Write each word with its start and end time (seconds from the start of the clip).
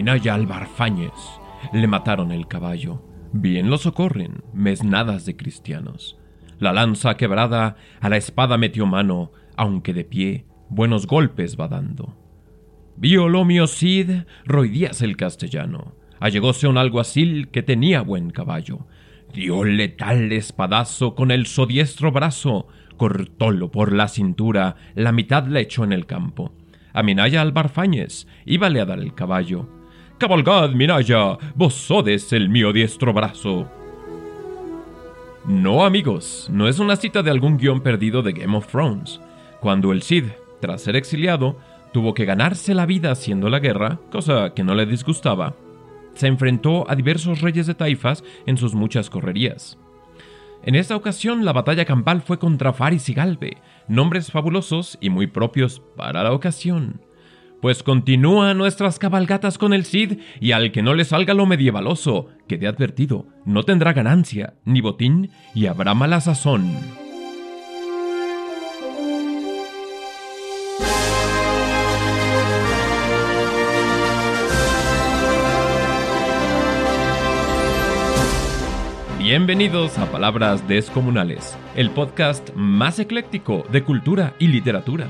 Minaya 0.00 0.32
Albarfáñez. 0.32 1.12
Le 1.74 1.86
mataron 1.86 2.32
el 2.32 2.48
caballo. 2.48 3.02
Bien 3.34 3.68
lo 3.68 3.76
socorren, 3.76 4.42
mesnadas 4.54 5.26
de 5.26 5.36
cristianos. 5.36 6.16
La 6.58 6.72
lanza 6.72 7.18
quebrada, 7.18 7.76
a 8.00 8.08
la 8.08 8.16
espada 8.16 8.56
metió 8.56 8.86
mano, 8.86 9.30
aunque 9.58 9.92
de 9.92 10.04
pie, 10.04 10.46
buenos 10.70 11.06
golpes 11.06 11.60
va 11.60 11.68
dando. 11.68 12.16
Violó 12.96 13.44
mi 13.44 13.58
Cid, 13.66 14.22
Díaz 14.72 15.02
el 15.02 15.18
castellano. 15.18 15.96
Allegóse 16.18 16.66
un 16.66 16.78
alguacil 16.78 17.48
que 17.48 17.62
tenía 17.62 18.00
buen 18.00 18.30
caballo. 18.30 18.86
Dióle 19.34 19.88
tal 19.88 20.32
espadazo 20.32 21.14
con 21.14 21.30
el 21.30 21.44
sodiestro 21.44 22.10
brazo, 22.10 22.68
cortólo 22.96 23.70
por 23.70 23.92
la 23.92 24.08
cintura, 24.08 24.76
la 24.94 25.12
mitad 25.12 25.46
le 25.46 25.60
echó 25.60 25.84
en 25.84 25.92
el 25.92 26.06
campo. 26.06 26.54
A 26.94 27.02
Minaya 27.02 27.42
Albarfáñez 27.42 28.26
íbale 28.46 28.80
a 28.80 28.86
dar 28.86 28.98
el 28.98 29.12
caballo. 29.14 29.79
Cabalgad, 30.20 30.72
Minaya, 30.72 31.38
vos 31.54 31.72
sodes 31.72 32.34
el 32.34 32.50
mío 32.50 32.74
diestro 32.74 33.14
brazo. 33.14 33.66
No, 35.46 35.82
amigos, 35.82 36.46
no 36.52 36.68
es 36.68 36.78
una 36.78 36.96
cita 36.96 37.22
de 37.22 37.30
algún 37.30 37.56
guion 37.56 37.80
perdido 37.80 38.20
de 38.20 38.32
Game 38.32 38.54
of 38.54 38.66
Thrones. 38.66 39.18
Cuando 39.60 39.92
el 39.92 40.02
Cid, 40.02 40.24
tras 40.60 40.82
ser 40.82 40.94
exiliado, 40.96 41.56
tuvo 41.94 42.12
que 42.12 42.26
ganarse 42.26 42.74
la 42.74 42.84
vida 42.84 43.10
haciendo 43.10 43.48
la 43.48 43.60
guerra, 43.60 43.98
cosa 44.12 44.52
que 44.52 44.62
no 44.62 44.74
le 44.74 44.84
disgustaba, 44.84 45.54
se 46.12 46.26
enfrentó 46.26 46.84
a 46.90 46.96
diversos 46.96 47.40
reyes 47.40 47.66
de 47.66 47.74
taifas 47.74 48.22
en 48.44 48.58
sus 48.58 48.74
muchas 48.74 49.08
correrías. 49.08 49.78
En 50.62 50.74
esta 50.74 50.96
ocasión 50.96 51.46
la 51.46 51.54
batalla 51.54 51.86
campal 51.86 52.20
fue 52.20 52.38
contra 52.38 52.74
Faris 52.74 53.08
y 53.08 53.14
Galve, 53.14 53.56
nombres 53.88 54.30
fabulosos 54.30 54.98
y 55.00 55.08
muy 55.08 55.28
propios 55.28 55.80
para 55.96 56.22
la 56.22 56.34
ocasión. 56.34 57.00
Pues 57.60 57.82
continúa 57.82 58.54
nuestras 58.54 58.98
cabalgatas 58.98 59.58
con 59.58 59.74
el 59.74 59.84
Cid 59.84 60.18
y 60.40 60.52
al 60.52 60.72
que 60.72 60.82
no 60.82 60.94
le 60.94 61.04
salga 61.04 61.34
lo 61.34 61.44
medievaloso, 61.44 62.28
quede 62.48 62.66
advertido, 62.66 63.26
no 63.44 63.64
tendrá 63.64 63.92
ganancia, 63.92 64.54
ni 64.64 64.80
botín 64.80 65.30
y 65.54 65.66
habrá 65.66 65.92
mala 65.92 66.22
sazón. 66.22 66.72
Bienvenidos 79.18 79.98
a 79.98 80.10
Palabras 80.10 80.66
Descomunales, 80.66 81.58
el 81.76 81.90
podcast 81.90 82.50
más 82.56 82.98
ecléctico 82.98 83.66
de 83.70 83.84
cultura 83.84 84.34
y 84.38 84.48
literatura. 84.48 85.08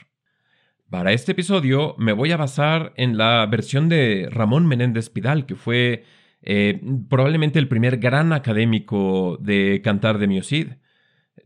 Para 0.91 1.11
este 1.11 1.33
episodio 1.33 1.97
me 1.99 2.13
voy 2.13 2.31
a 2.31 2.37
basar 2.37 2.93
en 2.97 3.19
la 3.19 3.45
versión 3.47 3.89
de 3.89 4.29
Ramón 4.31 4.65
Menéndez 4.69 5.11
Pidal, 5.11 5.45
que 5.45 5.57
fue 5.57 6.05
eh, 6.47 6.81
probablemente 7.09 7.59
el 7.59 7.69
primer 7.69 7.97
gran 7.97 8.35
académico 8.35 9.39
de 9.41 9.81
cantar 9.83 10.19
de 10.19 10.27
Miocid. 10.27 10.69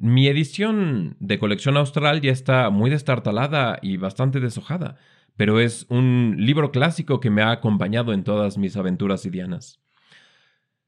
Mi 0.00 0.26
edición 0.26 1.16
de 1.20 1.38
colección 1.38 1.76
austral 1.76 2.20
ya 2.20 2.32
está 2.32 2.69
muy 2.70 2.91
destartalada 2.91 3.78
y 3.81 3.97
bastante 3.97 4.41
deshojada, 4.41 4.97
pero 5.36 5.60
es 5.60 5.86
un 5.88 6.34
libro 6.38 6.72
clásico 6.72 7.20
que 7.20 7.31
me 7.31 7.42
ha 7.42 7.53
acompañado 7.53 8.12
en 8.12 8.25
todas 8.25 8.59
mis 8.59 8.76
aventuras 8.76 9.25
idianas. 9.25 9.81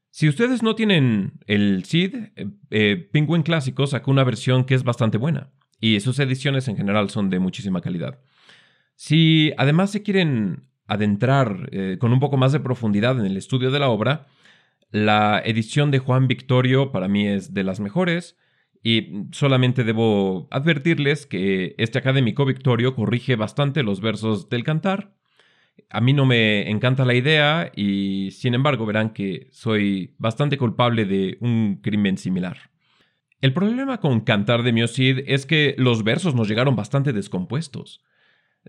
Si 0.09 0.27
ustedes 0.27 0.61
no 0.61 0.75
tienen 0.75 1.39
el 1.47 1.85
Cid, 1.85 2.15
eh, 2.35 2.49
eh, 2.69 3.09
Penguin 3.13 3.43
Clásico 3.43 3.87
sacó 3.87 4.11
una 4.11 4.25
versión 4.25 4.65
que 4.65 4.75
es 4.75 4.83
bastante 4.83 5.17
buena, 5.17 5.51
y 5.79 5.97
sus 6.01 6.19
ediciones 6.19 6.67
en 6.67 6.75
general 6.75 7.09
son 7.09 7.29
de 7.29 7.39
muchísima 7.39 7.79
calidad. 7.79 8.19
Si 8.95 9.53
además 9.57 9.89
se 9.89 10.03
quieren 10.03 10.65
adentrar 10.91 11.69
eh, 11.71 11.95
con 11.99 12.11
un 12.11 12.19
poco 12.19 12.35
más 12.35 12.51
de 12.51 12.59
profundidad 12.59 13.17
en 13.17 13.25
el 13.25 13.37
estudio 13.37 13.71
de 13.71 13.79
la 13.79 13.87
obra, 13.87 14.27
la 14.91 15.41
edición 15.45 15.89
de 15.89 15.99
Juan 15.99 16.27
Victorio 16.27 16.91
para 16.91 17.07
mí 17.07 17.25
es 17.25 17.53
de 17.53 17.63
las 17.63 17.79
mejores 17.79 18.37
y 18.83 19.23
solamente 19.31 19.85
debo 19.85 20.49
advertirles 20.51 21.25
que 21.25 21.75
este 21.77 21.97
académico 21.97 22.43
Victorio 22.43 22.93
corrige 22.93 23.37
bastante 23.37 23.83
los 23.83 24.01
versos 24.01 24.49
del 24.49 24.65
cantar. 24.65 25.13
A 25.89 26.01
mí 26.01 26.11
no 26.11 26.25
me 26.25 26.69
encanta 26.69 27.05
la 27.05 27.13
idea 27.13 27.71
y 27.73 28.31
sin 28.31 28.53
embargo 28.53 28.85
verán 28.85 29.13
que 29.13 29.47
soy 29.51 30.13
bastante 30.17 30.57
culpable 30.57 31.05
de 31.05 31.37
un 31.39 31.79
crimen 31.81 32.17
similar. 32.17 32.69
El 33.39 33.53
problema 33.53 34.01
con 34.01 34.19
Cantar 34.19 34.61
de 34.63 34.73
Miocid 34.73 35.19
es 35.25 35.45
que 35.45 35.73
los 35.77 36.03
versos 36.03 36.35
nos 36.35 36.49
llegaron 36.49 36.75
bastante 36.75 37.13
descompuestos. 37.13 38.03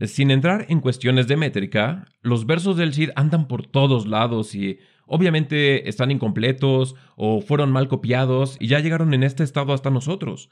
Sin 0.00 0.30
entrar 0.30 0.66
en 0.68 0.80
cuestiones 0.80 1.28
de 1.28 1.36
métrica, 1.36 2.08
los 2.22 2.46
versos 2.46 2.76
del 2.76 2.94
Cid 2.94 3.10
andan 3.14 3.46
por 3.46 3.66
todos 3.66 4.06
lados 4.06 4.54
y 4.54 4.78
obviamente 5.06 5.88
están 5.88 6.10
incompletos 6.10 6.94
o 7.14 7.42
fueron 7.42 7.70
mal 7.70 7.88
copiados 7.88 8.56
y 8.58 8.68
ya 8.68 8.80
llegaron 8.80 9.12
en 9.12 9.22
este 9.22 9.44
estado 9.44 9.74
hasta 9.74 9.90
nosotros. 9.90 10.48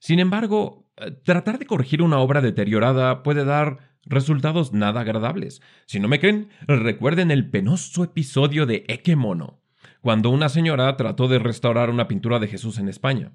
Sin 0.00 0.18
embargo, 0.18 0.90
tratar 1.24 1.60
de 1.60 1.66
corregir 1.66 2.02
una 2.02 2.18
obra 2.18 2.40
deteriorada 2.40 3.22
puede 3.22 3.44
dar 3.44 3.92
resultados 4.04 4.72
nada 4.72 5.02
agradables. 5.02 5.62
Si 5.86 6.00
no 6.00 6.08
me 6.08 6.18
creen, 6.18 6.48
recuerden 6.66 7.30
el 7.30 7.50
penoso 7.50 8.02
episodio 8.02 8.66
de 8.66 8.84
Eke 8.88 9.14
Mono, 9.14 9.62
cuando 10.00 10.30
una 10.30 10.48
señora 10.48 10.96
trató 10.96 11.28
de 11.28 11.38
restaurar 11.38 11.88
una 11.88 12.08
pintura 12.08 12.40
de 12.40 12.48
Jesús 12.48 12.78
en 12.78 12.88
España. 12.88 13.32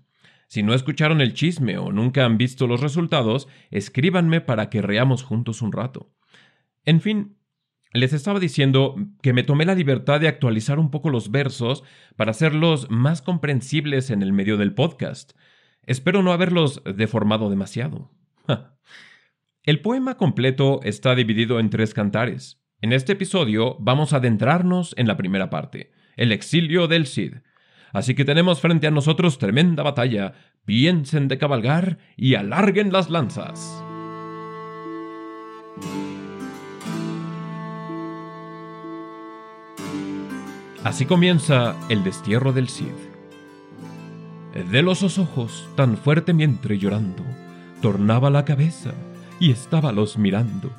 Si 0.47 0.63
no 0.63 0.73
escucharon 0.73 1.21
el 1.21 1.33
chisme 1.33 1.77
o 1.77 1.91
nunca 1.91 2.25
han 2.25 2.37
visto 2.37 2.67
los 2.67 2.81
resultados, 2.81 3.47
escríbanme 3.69 4.41
para 4.41 4.69
que 4.69 4.81
reamos 4.81 5.23
juntos 5.23 5.61
un 5.61 5.73
rato. 5.73 6.13
En 6.85 7.01
fin, 7.01 7.37
les 7.93 8.13
estaba 8.13 8.39
diciendo 8.39 8.95
que 9.21 9.33
me 9.33 9.43
tomé 9.43 9.65
la 9.65 9.75
libertad 9.75 10.21
de 10.21 10.27
actualizar 10.27 10.79
un 10.79 10.89
poco 10.89 11.09
los 11.09 11.31
versos 11.31 11.83
para 12.15 12.31
hacerlos 12.31 12.89
más 12.89 13.21
comprensibles 13.21 14.09
en 14.09 14.21
el 14.21 14.31
medio 14.31 14.57
del 14.57 14.73
podcast. 14.73 15.33
Espero 15.83 16.23
no 16.23 16.31
haberlos 16.31 16.81
deformado 16.95 17.49
demasiado. 17.49 18.11
el 19.63 19.81
poema 19.81 20.15
completo 20.15 20.79
está 20.83 21.15
dividido 21.15 21.59
en 21.59 21.69
tres 21.69 21.93
cantares. 21.93 22.61
En 22.81 22.93
este 22.93 23.13
episodio 23.13 23.75
vamos 23.79 24.13
a 24.13 24.17
adentrarnos 24.17 24.93
en 24.97 25.07
la 25.07 25.17
primera 25.17 25.49
parte, 25.49 25.91
el 26.15 26.31
exilio 26.31 26.87
del 26.87 27.07
Cid. 27.07 27.37
Así 27.97 28.13
que 28.13 28.25
tenemos 28.25 28.61
frente 28.61 28.85
a 28.85 28.91
nosotros 28.91 29.39
tremenda 29.39 29.81
batalla. 29.81 30.33
Piensen 30.65 31.27
de 31.27 31.39
cabalgar 31.39 31.97
y 32.15 32.35
alarguen 32.35 32.93
las 32.93 33.09
lanzas. 33.09 33.83
Así 40.83 41.07
comienza 41.07 41.75
el 41.89 42.03
destierro 42.03 42.53
del 42.53 42.69
Cid. 42.69 42.85
De 44.71 44.83
los 44.83 45.17
ojos, 45.17 45.67
tan 45.75 45.97
fuertemente 45.97 46.77
llorando, 46.77 47.23
tornaba 47.81 48.29
la 48.29 48.45
cabeza 48.45 48.93
y 49.39 49.49
estábalos 49.49 50.19
mirando. 50.19 50.69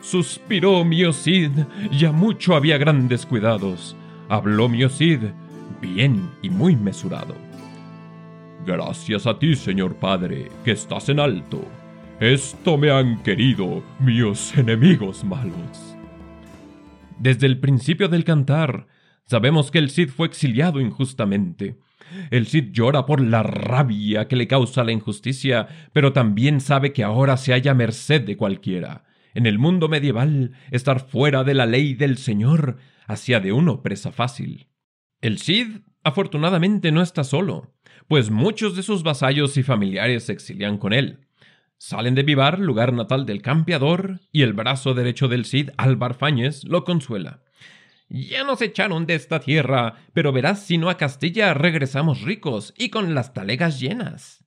Suspiró 0.00 0.84
mi 0.84 1.04
Cid, 1.12 1.52
ya 1.92 2.10
mucho 2.10 2.56
había 2.56 2.76
grandes 2.76 3.24
cuidados. 3.24 3.94
Habló 4.28 4.68
mi 4.68 4.88
Cid, 4.88 5.26
bien 5.80 6.30
y 6.42 6.50
muy 6.50 6.76
mesurado. 6.76 7.34
Gracias 8.66 9.26
a 9.26 9.38
ti, 9.38 9.54
señor 9.54 9.96
padre, 9.96 10.48
que 10.64 10.72
estás 10.72 11.08
en 11.08 11.20
alto. 11.20 11.64
Esto 12.20 12.76
me 12.76 12.90
han 12.90 13.22
querido 13.22 13.82
míos 14.00 14.52
enemigos 14.56 15.24
malos. 15.24 15.96
Desde 17.18 17.46
el 17.46 17.60
principio 17.60 18.08
del 18.08 18.24
cantar, 18.24 18.86
Sabemos 19.28 19.72
que 19.72 19.78
el 19.78 19.90
Cid 19.90 20.10
fue 20.10 20.28
exiliado 20.28 20.80
injustamente. 20.80 21.80
El 22.30 22.46
Cid 22.46 22.70
llora 22.70 23.06
por 23.06 23.20
la 23.20 23.42
rabia 23.42 24.28
que 24.28 24.36
le 24.36 24.46
causa 24.46 24.84
la 24.84 24.92
injusticia, 24.92 25.66
pero 25.92 26.12
también 26.12 26.60
sabe 26.60 26.92
que 26.92 27.02
ahora 27.02 27.36
se 27.36 27.52
halla 27.52 27.74
merced 27.74 28.22
de 28.22 28.36
cualquiera. 28.36 29.02
En 29.34 29.46
el 29.46 29.58
mundo 29.58 29.88
medieval, 29.88 30.52
estar 30.70 31.00
fuera 31.00 31.42
de 31.42 31.54
la 31.54 31.66
ley 31.66 31.94
del 31.94 32.18
Señor 32.18 32.76
hacía 33.08 33.40
de 33.40 33.52
uno 33.52 33.82
presa 33.82 34.12
fácil. 34.12 34.68
El 35.20 35.38
Cid, 35.38 35.78
afortunadamente, 36.04 36.92
no 36.92 37.02
está 37.02 37.24
solo, 37.24 37.74
pues 38.08 38.30
muchos 38.30 38.76
de 38.76 38.82
sus 38.82 39.02
vasallos 39.02 39.56
y 39.56 39.62
familiares 39.62 40.24
se 40.24 40.32
exilian 40.32 40.78
con 40.78 40.92
él. 40.92 41.26
Salen 41.78 42.14
de 42.14 42.22
Vivar, 42.22 42.58
lugar 42.58 42.92
natal 42.92 43.26
del 43.26 43.42
campeador, 43.42 44.20
y 44.32 44.42
el 44.42 44.52
brazo 44.52 44.94
derecho 44.94 45.28
del 45.28 45.44
Cid, 45.44 45.70
Álvar 45.76 46.14
Fáñez, 46.14 46.64
lo 46.64 46.84
consuela. 46.84 47.42
Ya 48.08 48.44
nos 48.44 48.62
echaron 48.62 49.06
de 49.06 49.14
esta 49.14 49.40
tierra, 49.40 49.96
pero 50.12 50.32
verás 50.32 50.64
si 50.64 50.78
no 50.78 50.88
a 50.88 50.96
Castilla 50.96 51.54
regresamos 51.54 52.22
ricos 52.22 52.72
y 52.78 52.90
con 52.90 53.14
las 53.14 53.34
talegas 53.34 53.80
llenas. 53.80 54.44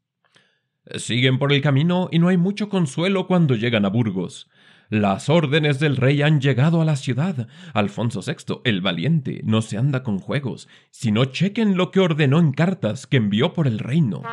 Siguen 0.95 1.37
por 1.37 1.51
el 1.51 1.61
camino 1.61 2.07
y 2.11 2.19
no 2.19 2.29
hay 2.29 2.37
mucho 2.37 2.69
consuelo 2.69 3.27
cuando 3.27 3.55
llegan 3.55 3.85
a 3.85 3.89
Burgos. 3.89 4.49
Las 4.89 5.29
órdenes 5.29 5.79
del 5.79 5.97
rey 5.97 6.21
han 6.23 6.41
llegado 6.41 6.81
a 6.81 6.85
la 6.85 6.95
ciudad. 6.95 7.47
Alfonso 7.73 8.21
VI, 8.25 8.61
el 8.63 8.81
valiente, 8.81 9.41
no 9.43 9.61
se 9.61 9.77
anda 9.77 10.03
con 10.03 10.19
juegos, 10.19 10.67
sino 10.89 11.25
chequen 11.25 11.77
lo 11.77 11.91
que 11.91 11.99
ordenó 11.99 12.39
en 12.39 12.51
cartas 12.51 13.05
que 13.05 13.17
envió 13.17 13.53
por 13.53 13.67
el 13.67 13.79
reino 13.79 14.23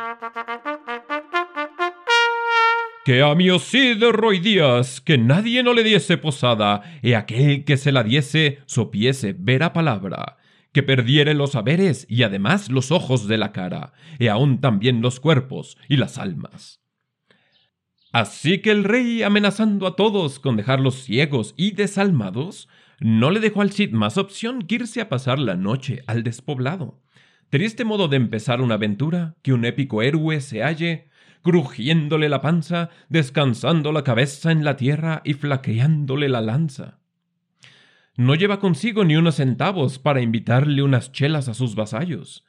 que 3.07 3.21
a 3.21 3.33
mi 3.35 3.47
Cid 3.57 4.03
Roy 4.03 4.41
que 5.05 5.17
nadie 5.17 5.63
no 5.63 5.71
le 5.73 5.81
diese 5.81 6.17
posada, 6.17 6.81
e 7.01 7.15
aquel 7.15 7.63
que 7.63 7.77
se 7.77 7.93
la 7.93 8.03
diese 8.03 8.59
sopiese 8.65 9.31
vera 9.31 9.71
palabra, 9.71 10.35
que 10.73 10.83
perdiere 10.83 11.33
los 11.33 11.51
saberes 11.51 12.05
y 12.09 12.23
además 12.23 12.69
los 12.69 12.91
ojos 12.91 13.29
de 13.29 13.37
la 13.37 13.53
cara, 13.53 13.93
e 14.19 14.27
aun 14.27 14.59
también 14.59 14.99
los 15.01 15.21
cuerpos 15.21 15.77
y 15.87 15.95
las 15.95 16.17
almas. 16.17 16.81
Así 18.17 18.63
que 18.63 18.71
el 18.71 18.83
rey, 18.83 19.21
amenazando 19.21 19.85
a 19.85 19.95
todos 19.95 20.39
con 20.39 20.57
dejarlos 20.57 21.03
ciegos 21.03 21.53
y 21.55 21.73
desalmados, 21.73 22.67
no 22.99 23.29
le 23.29 23.39
dejó 23.39 23.61
al 23.61 23.71
Cid 23.71 23.91
más 23.91 24.17
opción 24.17 24.63
que 24.63 24.73
irse 24.73 25.01
a 25.01 25.07
pasar 25.07 25.37
la 25.37 25.55
noche 25.55 26.01
al 26.07 26.23
despoblado. 26.23 26.99
Triste 27.51 27.85
modo 27.85 28.07
de 28.07 28.17
empezar 28.17 28.59
una 28.59 28.73
aventura 28.73 29.35
que 29.43 29.53
un 29.53 29.65
épico 29.65 30.01
héroe 30.01 30.41
se 30.41 30.63
halle 30.63 31.09
crujiéndole 31.43 32.27
la 32.27 32.41
panza, 32.41 32.89
descansando 33.07 33.91
la 33.91 34.03
cabeza 34.03 34.51
en 34.51 34.63
la 34.63 34.77
tierra 34.77 35.21
y 35.23 35.33
flaqueándole 35.33 36.27
la 36.27 36.41
lanza. 36.41 36.97
No 38.15 38.33
lleva 38.33 38.59
consigo 38.59 39.05
ni 39.05 39.15
unos 39.15 39.35
centavos 39.35 39.99
para 39.99 40.21
invitarle 40.21 40.81
unas 40.81 41.11
chelas 41.11 41.49
a 41.49 41.53
sus 41.53 41.75
vasallos. 41.75 42.43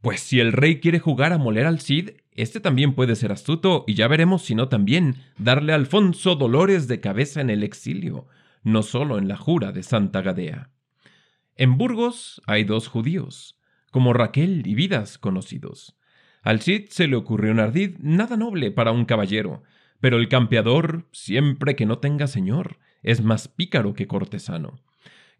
Pues 0.00 0.18
si 0.18 0.40
el 0.40 0.52
rey 0.52 0.80
quiere 0.80 0.98
jugar 0.98 1.32
a 1.32 1.38
moler 1.38 1.66
al 1.66 1.78
Cid, 1.78 2.10
este 2.36 2.60
también 2.60 2.94
puede 2.94 3.16
ser 3.16 3.32
astuto 3.32 3.84
y 3.86 3.94
ya 3.94 4.08
veremos 4.08 4.42
si 4.42 4.54
no 4.54 4.68
también 4.68 5.16
darle 5.38 5.72
a 5.72 5.76
Alfonso 5.76 6.36
dolores 6.36 6.88
de 6.88 7.00
cabeza 7.00 7.40
en 7.40 7.50
el 7.50 7.62
exilio, 7.62 8.26
no 8.62 8.82
solo 8.82 9.18
en 9.18 9.28
la 9.28 9.36
jura 9.36 9.72
de 9.72 9.82
Santa 9.82 10.22
Gadea. 10.22 10.70
En 11.54 11.78
Burgos 11.78 12.42
hay 12.46 12.64
dos 12.64 12.88
judíos, 12.88 13.58
como 13.90 14.12
Raquel 14.12 14.66
y 14.66 14.74
Vidas 14.74 15.16
conocidos. 15.16 15.96
Al 16.42 16.60
Cid 16.60 16.90
se 16.90 17.08
le 17.08 17.16
ocurrió 17.16 17.52
un 17.52 17.60
ardid 17.60 17.96
nada 17.98 18.36
noble 18.36 18.70
para 18.70 18.92
un 18.92 19.06
caballero, 19.06 19.62
pero 20.00 20.18
el 20.18 20.28
campeador, 20.28 21.08
siempre 21.12 21.74
que 21.74 21.86
no 21.86 21.98
tenga 21.98 22.26
señor, 22.26 22.78
es 23.02 23.22
más 23.22 23.48
pícaro 23.48 23.94
que 23.94 24.06
cortesano. 24.06 24.80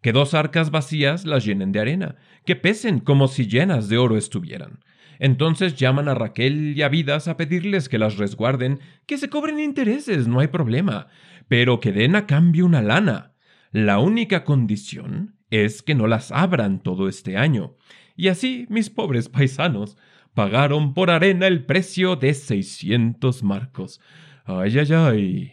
Que 0.01 0.11
dos 0.11 0.33
arcas 0.33 0.71
vacías 0.71 1.25
las 1.25 1.45
llenen 1.45 1.71
de 1.71 1.79
arena, 1.79 2.15
que 2.45 2.55
pesen 2.55 2.99
como 2.99 3.27
si 3.27 3.47
llenas 3.47 3.89
de 3.89 3.97
oro 3.97 4.17
estuvieran. 4.17 4.79
Entonces 5.19 5.75
llaman 5.75 6.07
a 6.07 6.13
Raquel 6.13 6.77
y 6.77 6.81
a 6.81 6.89
Vidas 6.89 7.27
a 7.27 7.37
pedirles 7.37 7.89
que 7.89 7.97
las 7.97 8.17
resguarden, 8.17 8.79
que 9.05 9.17
se 9.17 9.29
cobren 9.29 9.59
intereses, 9.59 10.27
no 10.27 10.39
hay 10.39 10.47
problema, 10.47 11.07
pero 11.47 11.79
que 11.79 11.91
den 11.91 12.15
a 12.15 12.27
cambio 12.27 12.65
una 12.65 12.81
lana. 12.81 13.33
La 13.71 13.99
única 13.99 14.43
condición 14.43 15.35
es 15.49 15.81
que 15.81 15.95
no 15.95 16.07
las 16.07 16.31
abran 16.31 16.81
todo 16.81 17.07
este 17.07 17.37
año. 17.37 17.75
Y 18.15 18.29
así, 18.29 18.65
mis 18.69 18.89
pobres 18.89 19.29
paisanos, 19.29 19.97
pagaron 20.33 20.93
por 20.93 21.09
arena 21.09 21.47
el 21.47 21.65
precio 21.65 22.15
de 22.15 22.33
seiscientos 22.33 23.43
marcos. 23.43 24.01
Ay, 24.45 24.77
ay, 24.79 24.93
ay. 24.93 25.51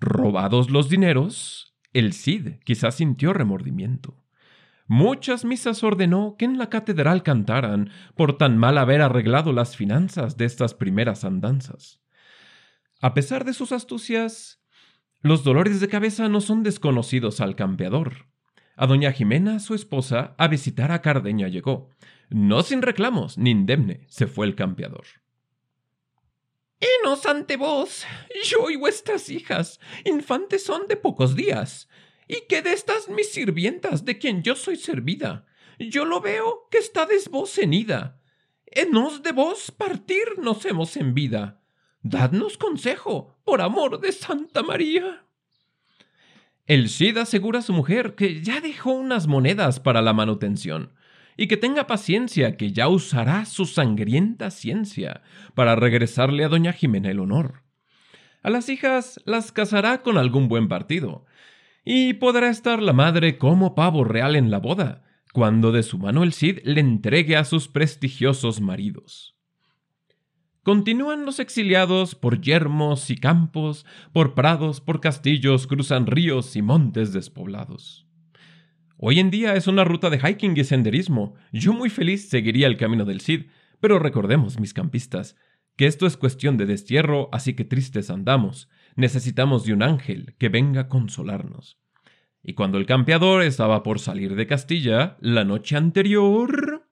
Robados 0.00 0.70
los 0.70 0.88
dineros, 0.88 1.76
el 1.92 2.12
Cid 2.12 2.58
quizás 2.64 2.96
sintió 2.96 3.32
remordimiento. 3.32 4.23
Muchas 4.86 5.44
misas 5.44 5.82
ordenó 5.82 6.36
que 6.38 6.44
en 6.44 6.58
la 6.58 6.68
catedral 6.68 7.22
cantaran 7.22 7.90
por 8.14 8.36
tan 8.36 8.58
mal 8.58 8.76
haber 8.76 9.00
arreglado 9.00 9.52
las 9.52 9.76
finanzas 9.76 10.36
de 10.36 10.44
estas 10.44 10.74
primeras 10.74 11.24
andanzas. 11.24 12.00
A 13.00 13.14
pesar 13.14 13.44
de 13.44 13.54
sus 13.54 13.72
astucias, 13.72 14.62
los 15.20 15.42
dolores 15.42 15.80
de 15.80 15.88
cabeza 15.88 16.28
no 16.28 16.40
son 16.42 16.62
desconocidos 16.62 17.40
al 17.40 17.56
campeador. 17.56 18.26
A 18.76 18.86
doña 18.86 19.12
Jimena, 19.12 19.58
su 19.58 19.74
esposa, 19.74 20.34
a 20.36 20.48
visitar 20.48 20.92
a 20.92 21.00
Cardeña 21.00 21.48
llegó, 21.48 21.90
no 22.28 22.62
sin 22.62 22.82
reclamos 22.82 23.38
ni 23.38 23.50
indemne 23.50 24.04
se 24.08 24.26
fue 24.26 24.46
el 24.46 24.54
campeador. 24.54 25.04
Enos 26.80 27.22
vos, 27.58 28.04
yo 28.44 28.68
y 28.68 28.76
vuestras 28.76 29.30
hijas, 29.30 29.80
infantes 30.04 30.64
son 30.64 30.86
de 30.88 30.96
pocos 30.96 31.34
días, 31.34 31.88
y 32.28 32.46
que 32.48 32.62
de 32.62 32.72
estas 32.72 33.08
mis 33.08 33.32
sirvientas 33.32 34.04
de 34.04 34.18
quien 34.18 34.42
yo 34.42 34.54
soy 34.54 34.76
servida, 34.76 35.46
yo 35.78 36.04
lo 36.04 36.20
veo 36.20 36.68
que 36.70 36.78
estades 36.78 37.28
vos 37.28 37.58
en 37.58 37.74
ida. 37.74 38.20
Enos 38.66 39.22
de 39.22 39.32
vos 39.32 39.70
partir 39.70 40.38
nos 40.38 40.64
hemos 40.64 40.96
en 40.96 41.14
vida. 41.14 41.60
Dadnos 42.02 42.58
consejo, 42.58 43.38
por 43.44 43.60
amor 43.60 44.00
de 44.00 44.12
Santa 44.12 44.62
María. 44.62 45.24
El 46.66 46.88
Cid 46.88 47.18
asegura 47.18 47.58
a 47.58 47.62
su 47.62 47.72
mujer 47.72 48.14
que 48.14 48.42
ya 48.42 48.60
dejó 48.60 48.92
unas 48.92 49.26
monedas 49.26 49.80
para 49.80 50.00
la 50.00 50.12
manutención, 50.12 50.92
y 51.36 51.46
que 51.46 51.56
tenga 51.56 51.86
paciencia, 51.86 52.56
que 52.56 52.72
ya 52.72 52.88
usará 52.88 53.44
su 53.44 53.66
sangrienta 53.66 54.50
ciencia 54.50 55.22
para 55.54 55.76
regresarle 55.76 56.44
a 56.44 56.48
doña 56.48 56.72
Jimena 56.72 57.10
el 57.10 57.20
honor. 57.20 57.62
A 58.42 58.50
las 58.50 58.68
hijas 58.68 59.20
las 59.24 59.52
casará 59.52 60.02
con 60.02 60.16
algún 60.16 60.48
buen 60.48 60.68
partido, 60.68 61.24
y 61.84 62.14
podrá 62.14 62.48
estar 62.48 62.82
la 62.82 62.92
madre 62.92 63.36
como 63.38 63.74
pavo 63.74 64.04
real 64.04 64.36
en 64.36 64.50
la 64.50 64.58
boda, 64.58 65.04
cuando 65.32 65.72
de 65.72 65.82
su 65.82 65.98
mano 65.98 66.22
el 66.22 66.32
Cid 66.32 66.60
le 66.64 66.80
entregue 66.80 67.36
a 67.36 67.44
sus 67.44 67.68
prestigiosos 67.68 68.60
maridos. 68.60 69.36
Continúan 70.62 71.26
los 71.26 71.40
exiliados 71.40 72.14
por 72.14 72.40
yermos 72.40 73.10
y 73.10 73.16
campos, 73.16 73.84
por 74.12 74.34
prados, 74.34 74.80
por 74.80 75.00
castillos, 75.00 75.66
cruzan 75.66 76.06
ríos 76.06 76.56
y 76.56 76.62
montes 76.62 77.12
despoblados. 77.12 78.06
Hoy 78.96 79.20
en 79.20 79.30
día 79.30 79.56
es 79.56 79.66
una 79.66 79.84
ruta 79.84 80.08
de 80.08 80.18
hiking 80.18 80.56
y 80.56 80.64
senderismo. 80.64 81.34
Yo 81.52 81.74
muy 81.74 81.90
feliz 81.90 82.30
seguiría 82.30 82.66
el 82.66 82.78
camino 82.78 83.04
del 83.04 83.20
Cid, 83.20 83.48
pero 83.78 83.98
recordemos, 83.98 84.58
mis 84.58 84.72
campistas, 84.72 85.36
que 85.76 85.86
esto 85.86 86.06
es 86.06 86.16
cuestión 86.16 86.56
de 86.56 86.64
destierro, 86.64 87.28
así 87.32 87.52
que 87.52 87.64
tristes 87.66 88.08
andamos. 88.08 88.70
Necesitamos 88.96 89.64
de 89.64 89.72
un 89.72 89.82
ángel 89.82 90.34
que 90.38 90.48
venga 90.48 90.82
a 90.82 90.88
consolarnos. 90.88 91.78
Y 92.42 92.54
cuando 92.54 92.78
el 92.78 92.86
campeador 92.86 93.42
estaba 93.42 93.82
por 93.82 93.98
salir 93.98 94.34
de 94.34 94.46
Castilla, 94.46 95.16
la 95.20 95.44
noche 95.44 95.76
anterior... 95.76 96.86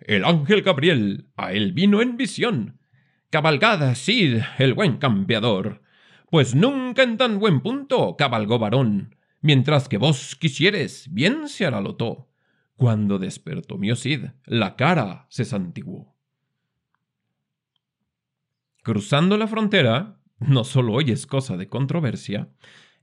El 0.00 0.24
ángel 0.24 0.62
Gabriel 0.62 1.28
a 1.36 1.52
él 1.52 1.72
vino 1.72 2.00
en 2.00 2.16
visión. 2.16 2.80
Cabalgada, 3.28 3.94
Cid, 3.94 4.40
el 4.58 4.74
buen 4.74 4.96
campeador. 4.96 5.82
Pues 6.30 6.54
nunca 6.54 7.02
en 7.02 7.16
tan 7.16 7.38
buen 7.38 7.60
punto 7.60 8.16
cabalgó 8.16 8.58
varón 8.58 9.14
Mientras 9.42 9.88
que 9.88 9.96
vos 9.96 10.36
quisieres, 10.36 11.08
bien 11.10 11.48
se 11.48 11.64
hará 11.64 11.80
lotó. 11.80 12.28
Cuando 12.76 13.18
despertó 13.18 13.78
Miocid, 13.78 14.26
la 14.44 14.76
cara 14.76 15.26
se 15.30 15.44
santiguó. 15.44 16.14
Cruzando 18.82 19.38
la 19.38 19.46
frontera, 19.46 20.19
no 20.40 20.64
solo 20.64 20.94
hoy 20.94 21.10
es 21.10 21.26
cosa 21.26 21.56
de 21.56 21.68
controversia, 21.68 22.48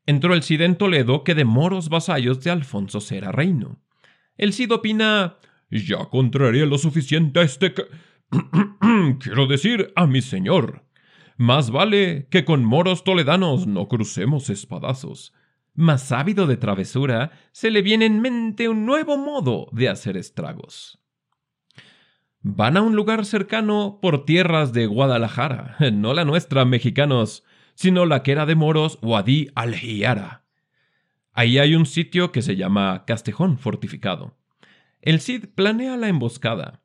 entró 0.05 0.33
el 0.33 0.43
Cid 0.43 0.61
en 0.61 0.77
Toledo 0.77 1.23
que 1.23 1.35
de 1.35 1.45
moros 1.45 1.89
vasallos 1.89 2.43
de 2.43 2.51
Alfonso 2.51 2.99
será 2.99 3.31
reino. 3.31 3.79
El 4.37 4.53
Cid 4.53 4.71
opina, 4.71 5.37
ya 5.69 6.05
contraría 6.09 6.65
lo 6.65 6.77
suficiente 6.77 7.39
a 7.39 7.43
este... 7.43 7.73
Quiero 9.19 9.47
decir, 9.47 9.93
a 9.95 10.05
mi 10.05 10.21
señor. 10.21 10.83
Más 11.37 11.71
vale 11.71 12.27
que 12.29 12.43
con 12.43 12.65
moros 12.65 13.03
toledanos 13.03 13.67
no 13.67 13.87
crucemos 13.87 14.49
espadazos. 14.49 15.33
Más 15.75 16.11
ávido 16.11 16.47
de 16.47 16.57
travesura, 16.57 17.31
se 17.51 17.69
le 17.69 17.83
viene 17.83 18.07
en 18.07 18.19
mente 18.19 18.67
un 18.67 18.85
nuevo 18.85 19.17
modo 19.17 19.67
de 19.71 19.89
hacer 19.89 20.17
estragos. 20.17 20.99
Van 22.49 22.77
a 22.77 22.81
un 22.81 22.95
lugar 22.95 23.25
cercano 23.25 23.99
por 24.01 24.23
tierras 24.23 24.71
de 24.71 24.85
Guadalajara, 24.85 25.75
no 25.91 26.13
la 26.13 26.23
nuestra, 26.23 26.63
mexicanos, 26.63 27.43
sino 27.75 28.05
la 28.05 28.23
que 28.23 28.31
era 28.31 28.45
de 28.45 28.55
moros 28.55 28.99
Wadi 29.01 29.49
al-Hiyara. 29.53 30.45
Ahí 31.33 31.57
hay 31.57 31.75
un 31.75 31.85
sitio 31.85 32.31
que 32.31 32.41
se 32.41 32.55
llama 32.55 33.03
Castejón 33.05 33.57
Fortificado. 33.57 34.37
El 35.01 35.19
Cid 35.19 35.47
planea 35.55 35.97
la 35.97 36.07
emboscada. 36.07 36.83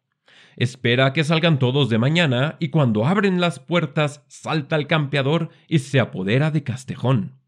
Espera 0.57 1.13
que 1.13 1.23
salgan 1.23 1.61
todos 1.61 1.89
de 1.89 1.99
mañana 1.99 2.57
y 2.59 2.71
cuando 2.71 3.07
abren 3.07 3.41
las 3.41 3.61
puertas 3.61 4.25
salta 4.27 4.75
el 4.75 4.89
campeador 4.89 5.51
y 5.69 5.79
se 5.79 6.01
apodera 6.01 6.51
de 6.51 6.65
Castejón. 6.65 7.39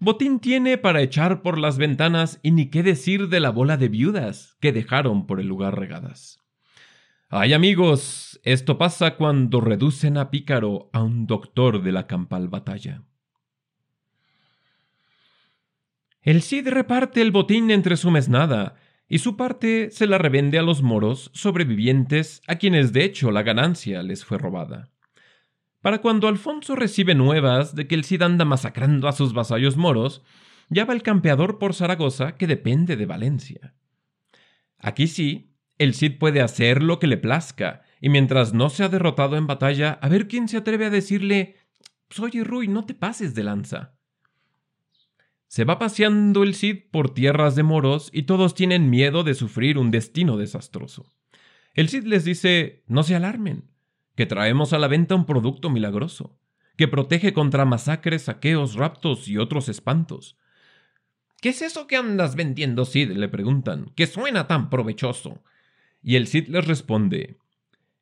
Botín 0.00 0.40
tiene 0.40 0.76
para 0.76 1.02
echar 1.02 1.40
por 1.40 1.56
las 1.56 1.78
ventanas 1.78 2.40
y 2.42 2.50
ni 2.50 2.66
qué 2.66 2.82
decir 2.82 3.28
de 3.28 3.38
la 3.38 3.50
bola 3.50 3.76
de 3.76 3.88
viudas 3.88 4.56
que 4.60 4.72
dejaron 4.72 5.28
por 5.28 5.38
el 5.38 5.46
lugar 5.46 5.78
regadas. 5.78 6.43
Ay 7.36 7.52
amigos, 7.52 8.38
esto 8.44 8.78
pasa 8.78 9.16
cuando 9.16 9.60
reducen 9.60 10.18
a 10.18 10.30
Pícaro 10.30 10.88
a 10.92 11.02
un 11.02 11.26
doctor 11.26 11.82
de 11.82 11.90
la 11.90 12.06
campal 12.06 12.46
batalla. 12.46 13.02
El 16.22 16.42
Cid 16.42 16.68
reparte 16.68 17.20
el 17.22 17.32
botín 17.32 17.72
entre 17.72 17.96
su 17.96 18.12
mesnada, 18.12 18.76
y 19.08 19.18
su 19.18 19.36
parte 19.36 19.90
se 19.90 20.06
la 20.06 20.16
revende 20.16 20.60
a 20.60 20.62
los 20.62 20.82
moros 20.82 21.32
sobrevivientes 21.34 22.40
a 22.46 22.54
quienes 22.54 22.92
de 22.92 23.02
hecho 23.02 23.32
la 23.32 23.42
ganancia 23.42 24.04
les 24.04 24.24
fue 24.24 24.38
robada. 24.38 24.92
Para 25.80 26.00
cuando 26.00 26.28
Alfonso 26.28 26.76
recibe 26.76 27.16
nuevas 27.16 27.74
de 27.74 27.88
que 27.88 27.96
el 27.96 28.04
Cid 28.04 28.22
anda 28.22 28.44
masacrando 28.44 29.08
a 29.08 29.12
sus 29.12 29.32
vasallos 29.32 29.76
moros, 29.76 30.22
ya 30.68 30.84
va 30.84 30.94
el 30.94 31.02
campeador 31.02 31.58
por 31.58 31.74
Zaragoza 31.74 32.36
que 32.36 32.46
depende 32.46 32.94
de 32.94 33.06
Valencia. 33.06 33.74
Aquí 34.78 35.08
sí, 35.08 35.53
el 35.78 35.94
Cid 35.94 36.18
puede 36.18 36.40
hacer 36.40 36.82
lo 36.82 36.98
que 36.98 37.06
le 37.06 37.16
plazca, 37.16 37.82
y 38.00 38.08
mientras 38.08 38.52
no 38.54 38.70
sea 38.70 38.88
derrotado 38.88 39.36
en 39.36 39.46
batalla, 39.46 39.98
a 40.00 40.08
ver 40.08 40.28
quién 40.28 40.48
se 40.48 40.56
atreve 40.56 40.86
a 40.86 40.90
decirle 40.90 41.56
Oye, 42.20 42.44
Ruy, 42.44 42.68
no 42.68 42.84
te 42.84 42.94
pases 42.94 43.34
de 43.34 43.42
lanza. 43.42 43.94
Se 45.48 45.64
va 45.64 45.78
paseando 45.78 46.42
el 46.42 46.54
Cid 46.54 46.90
por 46.90 47.14
tierras 47.14 47.54
de 47.54 47.62
moros 47.62 48.10
y 48.12 48.22
todos 48.22 48.54
tienen 48.54 48.90
miedo 48.90 49.24
de 49.24 49.34
sufrir 49.34 49.78
un 49.78 49.90
destino 49.90 50.36
desastroso. 50.36 51.12
El 51.74 51.88
Cid 51.88 52.04
les 52.04 52.24
dice 52.24 52.82
No 52.86 53.02
se 53.02 53.14
alarmen, 53.14 53.70
que 54.14 54.26
traemos 54.26 54.72
a 54.72 54.78
la 54.78 54.88
venta 54.88 55.14
un 55.14 55.26
producto 55.26 55.70
milagroso, 55.70 56.38
que 56.76 56.88
protege 56.88 57.32
contra 57.32 57.64
masacres, 57.64 58.22
saqueos, 58.22 58.74
raptos 58.74 59.28
y 59.28 59.38
otros 59.38 59.68
espantos. 59.68 60.36
¿Qué 61.40 61.50
es 61.50 61.62
eso 61.62 61.86
que 61.86 61.96
andas 61.96 62.36
vendiendo, 62.36 62.84
Cid? 62.84 63.10
le 63.12 63.28
preguntan, 63.28 63.92
que 63.94 64.06
suena 64.06 64.46
tan 64.46 64.70
provechoso. 64.70 65.42
Y 66.04 66.16
el 66.16 66.26
Cid 66.26 66.48
les 66.48 66.66
responde, 66.66 67.38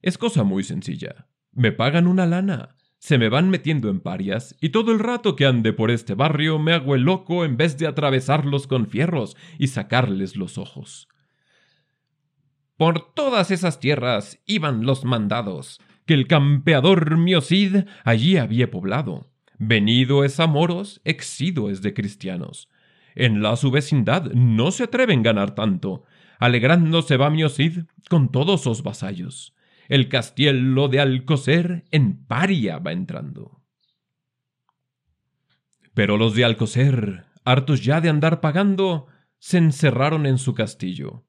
es 0.03 0.19
cosa 0.19 0.43
muy 0.43 0.65
sencilla. 0.65 1.29
Me 1.53 1.71
pagan 1.71 2.09
una 2.09 2.27
lana, 2.27 2.75
se 2.99 3.17
me 3.17 3.29
van 3.29 3.49
metiendo 3.49 3.89
en 3.91 4.01
parias, 4.01 4.57
y 4.61 4.71
todo 4.71 4.91
el 4.91 4.99
rato 4.99 5.37
que 5.37 5.47
ande 5.47 5.73
por 5.73 5.93
este 5.93 6.15
barrio 6.15 6.59
me 6.59 6.73
hago 6.73 6.97
el 6.97 7.03
loco 7.03 7.45
en 7.45 7.57
vez 7.57 7.79
de 7.79 7.87
atravesarlos 7.87 8.67
con 8.67 8.89
fierros 8.89 9.37
y 9.57 9.69
sacarles 9.69 10.35
los 10.35 10.59
ojos. 10.59 11.09
Por 12.77 13.15
todas 13.15 13.53
esas 13.53 13.79
tierras 13.79 14.41
iban 14.47 14.85
los 14.85 15.05
mandados, 15.05 15.81
que 16.05 16.15
el 16.15 16.27
campeador 16.27 17.17
Miocid 17.17 17.85
allí 18.03 18.37
había 18.37 18.69
poblado. 18.69 19.31
Venido 19.59 20.25
es 20.25 20.41
a 20.41 20.49
moros, 20.49 21.01
exido 21.05 21.71
es 21.71 21.83
de 21.83 21.95
cristianos. 21.95 22.69
En 23.15 23.43
la 23.43 23.55
su 23.55 23.71
vecindad 23.71 24.33
no 24.33 24.73
se 24.73 24.85
atreven 24.85 25.23
ganar 25.23 25.55
tanto, 25.55 26.03
alegrándose 26.43 27.17
va 27.17 27.31
Miocid 27.31 27.85
con 28.11 28.33
todos 28.33 28.63
sus 28.63 28.83
vasallos. 28.83 29.55
El 29.89 30.09
castiello 30.09 30.89
de 30.89 30.99
Alcocer 30.99 31.85
en 31.93 32.27
paria 32.27 32.81
va 32.81 32.91
entrando. 32.91 33.63
Pero 35.95 36.17
los 36.17 36.35
de 36.35 36.45
Alcocer, 36.45 37.27
hartos 37.45 37.85
ya 37.85 38.01
de 38.01 38.09
andar 38.09 38.41
pagando, 38.41 39.07
se 39.39 39.59
encerraron 39.59 40.27
en 40.27 40.39
su 40.39 40.53
castillo. 40.53 41.25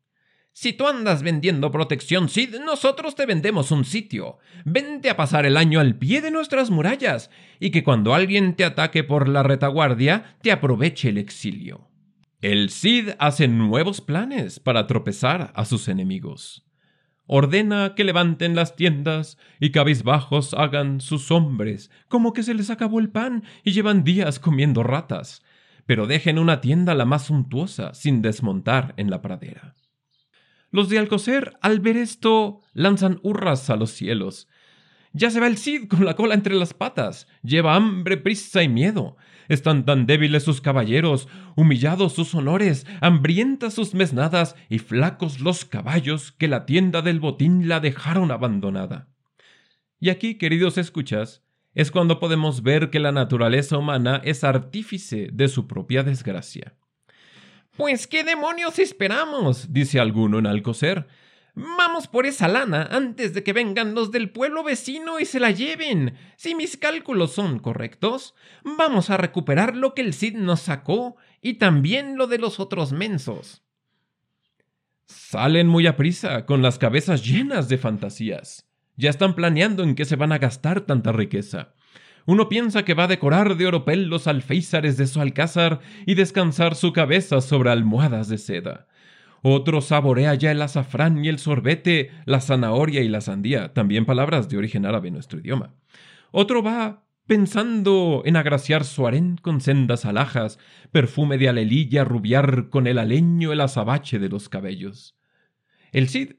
Si 0.51 0.73
tú 0.73 0.87
andas 0.87 1.21
vendiendo 1.21 1.69
protección, 1.69 2.27
Cid, 2.27 2.55
nosotros 2.65 3.13
te 3.13 3.27
vendemos 3.27 3.69
un 3.69 3.85
sitio. 3.85 4.39
Vente 4.65 5.11
a 5.11 5.15
pasar 5.15 5.45
el 5.45 5.57
año 5.57 5.79
al 5.79 5.95
pie 5.95 6.21
de 6.21 6.31
nuestras 6.31 6.71
murallas, 6.71 7.29
y 7.59 7.69
que 7.69 7.83
cuando 7.83 8.15
alguien 8.15 8.55
te 8.55 8.65
ataque 8.65 9.03
por 9.03 9.29
la 9.29 9.43
retaguardia, 9.43 10.37
te 10.41 10.51
aproveche 10.51 11.09
el 11.09 11.19
exilio. 11.19 11.92
El 12.43 12.71
Cid 12.71 13.11
hace 13.19 13.47
nuevos 13.47 14.01
planes 14.01 14.59
para 14.59 14.85
tropezar 14.85 15.53
a 15.55 15.63
sus 15.63 15.87
enemigos. 15.87 16.65
Ordena 17.25 17.95
que 17.95 18.03
levanten 18.03 18.53
las 18.53 18.75
tiendas 18.75 19.37
y 19.61 19.71
cabizbajos 19.71 20.53
hagan 20.53 20.99
sus 20.99 21.31
hombres, 21.31 21.89
como 22.09 22.33
que 22.33 22.43
se 22.43 22.53
les 22.53 22.69
acabó 22.69 22.99
el 22.99 23.09
pan 23.11 23.45
y 23.63 23.71
llevan 23.71 24.03
días 24.03 24.39
comiendo 24.39 24.83
ratas, 24.83 25.41
pero 25.85 26.05
dejen 26.05 26.37
una 26.37 26.59
tienda 26.59 26.95
la 26.95 27.05
más 27.05 27.27
suntuosa 27.27 27.93
sin 27.93 28.21
desmontar 28.21 28.93
en 28.97 29.09
la 29.09 29.21
pradera. 29.21 29.73
Los 30.69 30.89
de 30.89 30.99
Alcocer, 30.99 31.53
al 31.61 31.79
ver 31.79 31.95
esto, 31.95 32.59
lanzan 32.73 33.21
hurras 33.23 33.69
a 33.69 33.77
los 33.77 33.91
cielos, 33.91 34.49
ya 35.13 35.29
se 35.29 35.39
va 35.39 35.47
el 35.47 35.57
Cid 35.57 35.87
con 35.87 36.05
la 36.05 36.15
cola 36.15 36.33
entre 36.33 36.55
las 36.55 36.73
patas. 36.73 37.27
Lleva 37.43 37.75
hambre, 37.75 38.17
prisa 38.17 38.63
y 38.63 38.67
miedo. 38.67 39.15
Están 39.47 39.85
tan 39.85 40.05
débiles 40.07 40.43
sus 40.43 40.59
caballeros, 40.59 41.27
humillados 41.55 42.13
sus 42.13 42.33
honores, 42.33 42.87
hambrientas 42.99 43.75
sus 43.75 43.93
mesnadas 43.93 44.55
y 44.69 44.79
flacos 44.79 45.39
los 45.39 45.65
caballos 45.65 46.31
que 46.31 46.47
la 46.47 46.65
tienda 46.65 47.01
del 47.01 47.19
botín 47.19 47.67
la 47.67 47.79
dejaron 47.79 48.31
abandonada. 48.31 49.07
Y 49.99 50.09
aquí, 50.09 50.35
queridos 50.35 50.77
escuchas, 50.77 51.43
es 51.75 51.91
cuando 51.91 52.19
podemos 52.19 52.63
ver 52.63 52.89
que 52.89 52.99
la 52.99 53.11
naturaleza 53.11 53.77
humana 53.77 54.21
es 54.23 54.43
artífice 54.43 55.29
de 55.31 55.47
su 55.47 55.67
propia 55.67 56.03
desgracia. 56.03 56.75
Pues 57.77 58.07
qué 58.07 58.23
demonios 58.23 58.79
esperamos, 58.79 59.73
dice 59.73 59.99
alguno 59.99 60.39
en 60.39 60.47
Alcocer. 60.47 61.07
Vamos 61.55 62.07
por 62.07 62.25
esa 62.25 62.47
lana 62.47 62.87
antes 62.91 63.33
de 63.33 63.43
que 63.43 63.53
vengan 63.53 63.93
los 63.93 64.11
del 64.11 64.31
pueblo 64.31 64.63
vecino 64.63 65.19
y 65.19 65.25
se 65.25 65.39
la 65.39 65.51
lleven. 65.51 66.15
Si 66.35 66.55
mis 66.55 66.77
cálculos 66.77 67.33
son 67.33 67.59
correctos, 67.59 68.33
vamos 68.63 69.11
a 69.11 69.17
recuperar 69.17 69.75
lo 69.75 69.93
que 69.93 70.01
el 70.01 70.15
Cid 70.15 70.35
nos 70.35 70.61
sacó 70.61 71.15
y 71.41 71.55
también 71.55 72.17
lo 72.17 72.25
de 72.25 72.39
los 72.39 72.59
otros 72.59 72.91
mensos. 72.91 73.61
Salen 75.05 75.67
muy 75.67 75.85
a 75.85 75.95
prisa, 75.95 76.47
con 76.47 76.63
las 76.63 76.79
cabezas 76.79 77.23
llenas 77.23 77.69
de 77.69 77.77
fantasías. 77.77 78.67
Ya 78.95 79.11
están 79.11 79.35
planeando 79.35 79.83
en 79.83 79.93
qué 79.93 80.05
se 80.05 80.15
van 80.15 80.31
a 80.31 80.39
gastar 80.39 80.81
tanta 80.81 81.11
riqueza. 81.11 81.73
Uno 82.25 82.49
piensa 82.49 82.83
que 82.85 82.93
va 82.93 83.03
a 83.03 83.07
decorar 83.07 83.57
de 83.57 83.67
oropel 83.67 84.05
los 84.05 84.27
alféizares 84.27 84.97
de 84.97 85.07
su 85.07 85.19
alcázar 85.19 85.81
y 86.05 86.15
descansar 86.15 86.75
su 86.75 86.93
cabeza 86.93 87.41
sobre 87.41 87.69
almohadas 87.69 88.29
de 88.29 88.37
seda. 88.37 88.87
Otro 89.45 89.81
saborea 89.81 90.33
ya 90.35 90.51
el 90.51 90.61
azafrán 90.61 91.23
y 91.23 91.27
el 91.27 91.37
sorbete, 91.37 92.11
la 92.25 92.39
zanahoria 92.39 93.01
y 93.01 93.09
la 93.09 93.19
sandía, 93.19 93.73
también 93.73 94.05
palabras 94.05 94.47
de 94.47 94.57
origen 94.57 94.85
árabe 94.85 95.09
en 95.09 95.15
nuestro 95.15 95.39
idioma. 95.39 95.75
Otro 96.31 96.63
va 96.63 97.03
pensando 97.27 98.21
en 98.25 98.37
agraciar 98.37 98.85
su 98.85 99.05
harén 99.05 99.35
con 99.35 99.59
sendas 99.59 100.05
alhajas, 100.05 100.59
perfume 100.93 101.37
de 101.37 101.49
alelilla, 101.49 102.05
rubiar 102.05 102.69
con 102.69 102.87
el 102.87 102.97
aleño 102.97 103.51
el 103.51 103.59
azabache 103.59 104.17
de 104.17 104.29
los 104.29 104.47
cabellos. 104.47 105.17
El 105.91 106.07
Cid, 106.07 106.35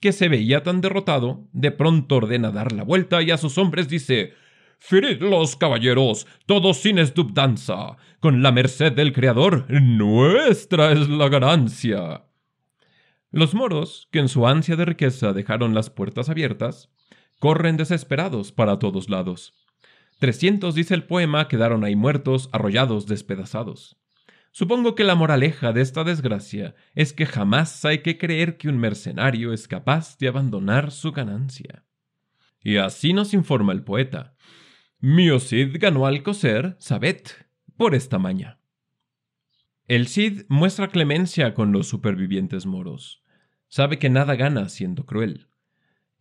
que 0.00 0.10
se 0.10 0.28
veía 0.28 0.64
tan 0.64 0.80
derrotado, 0.80 1.48
de 1.52 1.70
pronto 1.70 2.16
ordena 2.16 2.50
dar 2.50 2.72
la 2.72 2.82
vuelta 2.82 3.22
y 3.22 3.30
a 3.30 3.36
sus 3.36 3.58
hombres 3.58 3.88
dice 3.88 4.34
Ferid 4.78 5.20
los 5.22 5.56
caballeros, 5.56 6.26
todos 6.46 6.78
sin 6.78 6.98
esdubdanza. 6.98 7.96
Con 8.20 8.42
la 8.42 8.52
merced 8.52 8.92
del 8.92 9.12
Creador, 9.12 9.66
nuestra 9.70 10.92
es 10.92 11.08
la 11.08 11.28
ganancia. 11.28 12.24
Los 13.30 13.54
moros, 13.54 14.08
que 14.12 14.20
en 14.20 14.28
su 14.28 14.46
ansia 14.46 14.76
de 14.76 14.84
riqueza 14.84 15.32
dejaron 15.32 15.74
las 15.74 15.90
puertas 15.90 16.28
abiertas, 16.28 16.90
corren 17.40 17.76
desesperados 17.76 18.52
para 18.52 18.78
todos 18.78 19.10
lados. 19.10 19.54
Trescientos, 20.18 20.74
dice 20.74 20.94
el 20.94 21.04
poema, 21.04 21.48
quedaron 21.48 21.84
ahí 21.84 21.96
muertos, 21.96 22.48
arrollados, 22.52 23.06
despedazados. 23.06 23.96
Supongo 24.52 24.94
que 24.94 25.02
la 25.02 25.16
moraleja 25.16 25.72
de 25.72 25.80
esta 25.80 26.04
desgracia 26.04 26.76
es 26.94 27.12
que 27.12 27.26
jamás 27.26 27.84
hay 27.84 27.98
que 27.98 28.18
creer 28.18 28.56
que 28.56 28.68
un 28.68 28.78
mercenario 28.78 29.52
es 29.52 29.66
capaz 29.66 30.16
de 30.18 30.28
abandonar 30.28 30.92
su 30.92 31.10
ganancia. 31.10 31.84
Y 32.62 32.76
así 32.76 33.12
nos 33.12 33.34
informa 33.34 33.72
el 33.72 33.82
poeta. 33.82 34.33
Mio 35.06 35.38
Cid 35.38 35.76
ganó 35.78 36.06
al 36.06 36.22
coser, 36.22 36.76
sabed, 36.78 37.20
por 37.76 37.94
esta 37.94 38.18
maña. 38.18 38.58
El 39.86 40.08
Cid 40.08 40.44
muestra 40.48 40.88
clemencia 40.88 41.52
con 41.52 41.72
los 41.72 41.88
supervivientes 41.88 42.64
moros. 42.64 43.22
Sabe 43.68 43.98
que 43.98 44.08
nada 44.08 44.34
gana 44.34 44.70
siendo 44.70 45.04
cruel. 45.04 45.48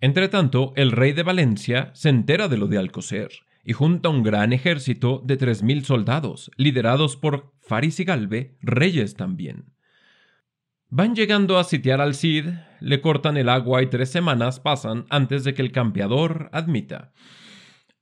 Entretanto, 0.01 0.73
el 0.75 0.91
rey 0.91 1.13
de 1.13 1.23
Valencia 1.23 1.91
se 1.93 2.09
entera 2.09 2.49
de 2.49 2.57
lo 2.57 2.67
de 2.67 2.77
Alcocer 2.77 3.29
y 3.63 3.71
junta 3.71 4.09
un 4.09 4.21
gran 4.21 4.51
ejército 4.51 5.23
de 5.23 5.37
tres 5.37 5.63
mil 5.63 5.85
soldados, 5.85 6.51
liderados 6.57 7.15
por 7.15 7.53
Faris 7.61 8.01
y 8.01 8.03
Galve, 8.03 8.57
reyes 8.59 9.15
también. 9.15 9.71
Van 10.89 11.15
llegando 11.15 11.57
a 11.57 11.63
sitiar 11.63 12.01
al 12.01 12.15
Cid, 12.15 12.47
le 12.81 12.99
cortan 12.99 13.37
el 13.37 13.47
agua 13.47 13.81
y 13.81 13.87
tres 13.87 14.11
semanas 14.11 14.59
pasan 14.59 15.05
antes 15.09 15.45
de 15.45 15.53
que 15.53 15.61
el 15.61 15.71
campeador 15.71 16.49
admita. 16.51 17.13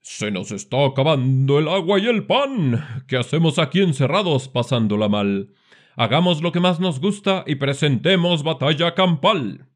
Se 0.02 0.32
nos 0.32 0.52
está 0.52 0.84
acabando 0.84 1.60
el 1.60 1.68
agua 1.68 2.00
y 2.00 2.08
el 2.08 2.26
pan. 2.26 3.04
¿Qué 3.08 3.18
hacemos 3.18 3.60
aquí 3.60 3.82
encerrados 3.82 4.48
pasándola 4.48 5.08
mal? 5.10 5.54
Hagamos 5.96 6.42
lo 6.42 6.52
que 6.52 6.60
más 6.60 6.80
nos 6.80 7.00
gusta 7.00 7.44
y 7.46 7.56
presentemos 7.56 8.42
batalla 8.42 8.96
campal. 8.96 9.68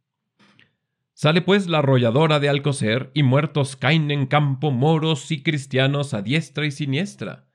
Sale 1.13 1.43
pues 1.43 1.67
la 1.67 1.77
arrolladora 1.77 2.39
de 2.39 2.49
Alcocer 2.49 3.11
y 3.13 3.21
muertos 3.21 3.75
caen 3.75 4.09
en 4.09 4.25
campo 4.25 4.71
moros 4.71 5.29
y 5.29 5.43
cristianos 5.43 6.15
a 6.15 6.23
diestra 6.23 6.65
y 6.65 6.71
siniestra. 6.71 7.45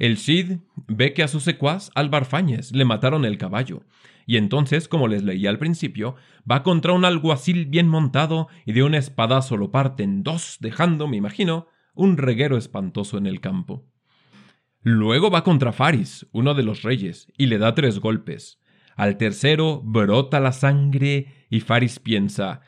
El 0.00 0.18
Cid 0.18 0.58
ve 0.88 1.14
que 1.14 1.22
a 1.22 1.28
su 1.28 1.38
secuaz 1.38 1.92
Albarfáñez 1.94 2.72
le 2.72 2.84
mataron 2.84 3.24
el 3.24 3.38
caballo, 3.38 3.84
y 4.26 4.36
entonces, 4.36 4.88
como 4.88 5.06
les 5.06 5.22
leía 5.22 5.48
al 5.48 5.58
principio, 5.58 6.16
va 6.50 6.64
contra 6.64 6.92
un 6.92 7.04
alguacil 7.04 7.66
bien 7.66 7.88
montado 7.88 8.48
y 8.66 8.72
de 8.72 8.82
un 8.82 8.96
espadazo 8.96 9.56
lo 9.56 9.70
parte 9.70 10.02
en 10.02 10.24
dos, 10.24 10.56
dejando, 10.60 11.06
me 11.06 11.16
imagino, 11.16 11.68
un 11.96 12.16
reguero 12.16 12.56
espantoso 12.56 13.18
en 13.18 13.26
el 13.26 13.40
campo. 13.40 13.84
Luego 14.82 15.30
va 15.30 15.42
contra 15.42 15.72
Faris, 15.72 16.28
uno 16.30 16.54
de 16.54 16.62
los 16.62 16.82
reyes, 16.82 17.32
y 17.36 17.46
le 17.46 17.58
da 17.58 17.74
tres 17.74 17.98
golpes. 17.98 18.60
Al 18.94 19.16
tercero 19.16 19.82
brota 19.82 20.38
la 20.38 20.52
sangre 20.52 21.46
y 21.50 21.58
Faris 21.60 21.98
piensa 21.98 22.62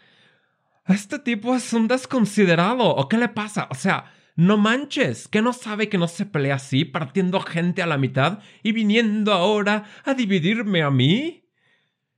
este 0.88 1.18
tipo 1.18 1.54
es 1.54 1.75
un 1.75 1.87
desconsiderado. 1.87 2.94
¿O 2.94 3.08
qué 3.08 3.18
le 3.18 3.28
pasa? 3.28 3.68
O 3.70 3.75
sea, 3.75 4.11
no 4.37 4.56
manches, 4.56 5.28
que 5.28 5.42
no 5.42 5.52
sabe 5.52 5.90
que 5.90 5.99
no 5.99 6.08
se 6.08 6.25
pelea 6.25 6.54
así, 6.54 6.87
partiendo 6.87 7.40
gente 7.40 7.82
a 7.82 7.87
la 7.87 7.99
mitad 7.99 8.38
y 8.62 8.73
viniendo 8.73 9.35
ahora 9.35 9.85
a 10.06 10.14
dividirme 10.14 10.82
a 10.82 10.90
mí. 10.90 11.44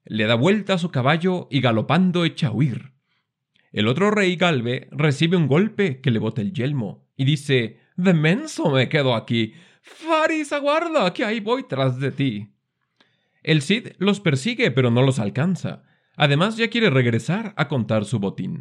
Le 0.05 0.27
da 0.27 0.37
vuelta 0.37 0.75
a 0.75 0.79
su 0.79 0.91
caballo 0.91 1.49
y 1.51 1.61
galopando 1.61 2.25
echa 2.25 2.49
a 2.49 2.53
huir. 2.53 2.93
El 3.73 3.87
otro 3.87 4.11
rey 4.11 4.37
Galve 4.37 4.89
recibe 4.91 5.37
un 5.37 5.47
golpe 5.47 6.01
que 6.01 6.11
le 6.11 6.19
bota 6.19 6.41
el 6.41 6.53
yelmo 6.53 7.07
y 7.17 7.25
dice: 7.25 7.79
De 7.97 8.15
menso 8.15 8.71
me 8.71 8.89
quedo 8.89 9.15
aquí. 9.15 9.55
Faris, 9.83 10.53
aguarda, 10.53 11.13
que 11.13 11.25
ahí 11.25 11.41
voy 11.41 11.65
tras 11.69 12.01
de 12.01 12.11
ti. 12.11 12.49
El 13.43 13.63
Cid 13.63 13.93
los 13.99 14.21
persigue, 14.21 14.71
pero 14.71 14.91
no 14.91 15.03
los 15.03 15.19
alcanza. 15.19 15.85
Además, 16.17 16.57
ya 16.57 16.69
quiere 16.69 16.91
regresar 16.91 17.55
a 17.57 17.69
contar 17.69 18.05
su 18.05 18.19
botín. 18.19 18.61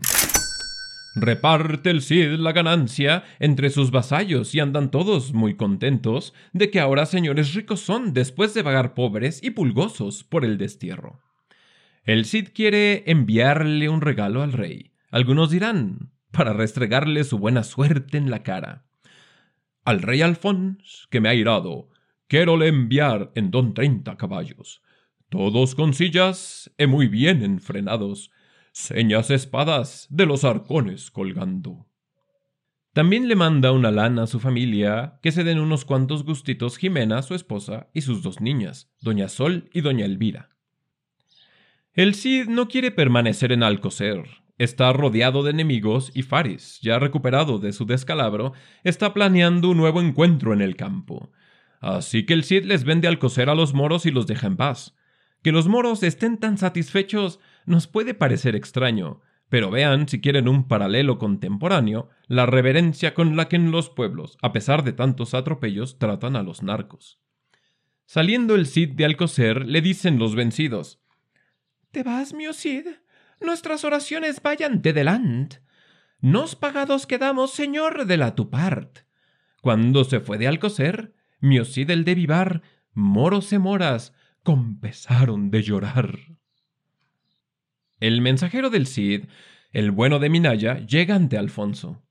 Reparte 1.15 1.89
el 1.89 2.01
Cid 2.01 2.35
la 2.35 2.53
ganancia 2.53 3.23
entre 3.39 3.71
sus 3.71 3.91
vasallos 3.91 4.53
y 4.53 4.59
andan 4.59 4.91
todos 4.91 5.33
muy 5.33 5.55
contentos 5.55 6.33
de 6.53 6.69
que 6.69 6.79
ahora 6.79 7.05
señores 7.05 7.55
ricos 7.55 7.81
son 7.81 8.13
después 8.13 8.53
de 8.53 8.61
vagar 8.61 8.93
pobres 8.93 9.43
y 9.43 9.49
pulgosos 9.49 10.23
por 10.23 10.45
el 10.45 10.57
destierro. 10.57 11.19
El 12.05 12.25
Cid 12.25 12.49
quiere 12.53 13.03
enviarle 13.07 13.89
un 13.89 14.01
regalo 14.01 14.43
al 14.43 14.53
rey. 14.53 14.88
Algunos 15.09 15.49
dirán, 15.49 16.11
para 16.31 16.53
restregarle 16.53 17.23
su 17.23 17.39
buena 17.39 17.63
suerte 17.63 18.17
en 18.17 18.29
la 18.29 18.43
cara. 18.43 18.85
Al 19.83 20.01
rey 20.01 20.21
Alfons, 20.21 21.07
que 21.09 21.19
me 21.19 21.29
ha 21.29 21.33
irado, 21.33 21.89
quiero 22.27 22.57
le 22.57 22.67
enviar 22.67 23.31
en 23.35 23.49
don 23.49 23.73
treinta 23.73 24.17
caballos, 24.17 24.83
todos 25.29 25.73
con 25.73 25.93
sillas 25.93 26.71
e 26.77 26.85
muy 26.85 27.07
bien 27.07 27.43
enfrenados, 27.43 28.31
señas 28.71 29.31
espadas 29.31 30.07
de 30.09 30.25
los 30.25 30.43
arcones 30.43 31.09
colgando. 31.11 31.87
También 32.93 33.27
le 33.27 33.35
manda 33.35 33.71
una 33.71 33.91
lana 33.91 34.23
a 34.23 34.27
su 34.27 34.39
familia 34.39 35.19
que 35.21 35.31
se 35.31 35.43
den 35.43 35.59
unos 35.59 35.85
cuantos 35.85 36.23
gustitos 36.23 36.77
Jimena, 36.77 37.21
su 37.21 37.35
esposa, 37.35 37.87
y 37.93 38.01
sus 38.01 38.23
dos 38.23 38.41
niñas, 38.41 38.91
doña 39.01 39.29
Sol 39.29 39.69
y 39.73 39.81
doña 39.81 40.05
Elvira. 40.05 40.49
El 41.93 42.15
Cid 42.15 42.47
no 42.47 42.67
quiere 42.67 42.91
permanecer 42.91 43.51
en 43.51 43.63
Alcocer. 43.63 44.38
Está 44.59 44.91
rodeado 44.91 45.41
de 45.41 45.51
enemigos 45.51 46.11
y 46.13 46.21
Faris, 46.21 46.79
ya 46.81 46.99
recuperado 46.99 47.59
de 47.59 47.71
su 47.71 47.85
descalabro, 47.85 48.51
está 48.83 49.13
planeando 49.13 49.69
un 49.69 49.77
nuevo 49.77 50.01
encuentro 50.01 50.53
en 50.53 50.61
el 50.61 50.75
campo. 50.75 51.31
Así 51.79 52.25
que 52.25 52.33
el 52.33 52.43
Cid 52.43 52.65
les 52.65 52.83
vende 52.83 53.07
Alcocer 53.07 53.49
a 53.49 53.55
los 53.55 53.73
moros 53.73 54.05
y 54.05 54.11
los 54.11 54.27
deja 54.27 54.47
en 54.47 54.57
paz. 54.57 54.97
Que 55.43 55.53
los 55.53 55.69
moros 55.69 56.03
estén 56.03 56.37
tan 56.37 56.57
satisfechos 56.57 57.39
nos 57.65 57.87
puede 57.87 58.13
parecer 58.13 58.53
extraño, 58.57 59.21
pero 59.47 59.71
vean, 59.71 60.09
si 60.09 60.19
quieren 60.19 60.49
un 60.49 60.67
paralelo 60.67 61.19
contemporáneo, 61.19 62.09
la 62.27 62.45
reverencia 62.45 63.13
con 63.13 63.37
la 63.37 63.47
que 63.47 63.55
en 63.55 63.71
los 63.71 63.89
pueblos, 63.89 64.37
a 64.41 64.51
pesar 64.51 64.83
de 64.83 64.91
tantos 64.91 65.33
atropellos, 65.33 65.99
tratan 65.99 66.35
a 66.35 66.43
los 66.43 66.63
narcos. 66.63 67.21
Saliendo 68.05 68.55
el 68.55 68.67
Cid 68.67 68.89
de 68.95 69.05
Alcocer, 69.05 69.65
le 69.65 69.79
dicen 69.79 70.19
los 70.19 70.35
vencidos: 70.35 71.01
¿Te 71.91 72.03
vas, 72.03 72.33
mi 72.33 72.43
Cid? 72.53 72.87
Nuestras 73.41 73.85
oraciones 73.85 74.41
vayan 74.41 74.81
de 74.81 74.93
delante. 74.93 75.61
Nos 76.21 76.55
pagados 76.55 77.07
quedamos, 77.07 77.51
señor 77.51 78.05
de 78.05 78.17
la 78.17 78.35
tu 78.35 78.49
part. 78.49 78.99
Cuando 79.61 80.03
se 80.03 80.19
fue 80.19 80.37
de 80.37 80.47
Alcocer, 80.47 81.13
mi 81.39 81.63
Cid 81.63 81.89
el 81.89 82.03
de 82.03 82.15
Vivar, 82.15 82.61
moros 82.93 83.51
e 83.53 83.59
moras, 83.59 84.13
compesaron 84.43 85.51
de 85.51 85.63
llorar. 85.63 86.17
El 87.99 88.21
mensajero 88.21 88.69
del 88.69 88.87
Cid, 88.87 89.25
el 89.71 89.91
bueno 89.91 90.19
de 90.19 90.29
Minaya, 90.29 90.79
llega 90.79 91.15
ante 91.15 91.37
Alfonso. 91.37 92.01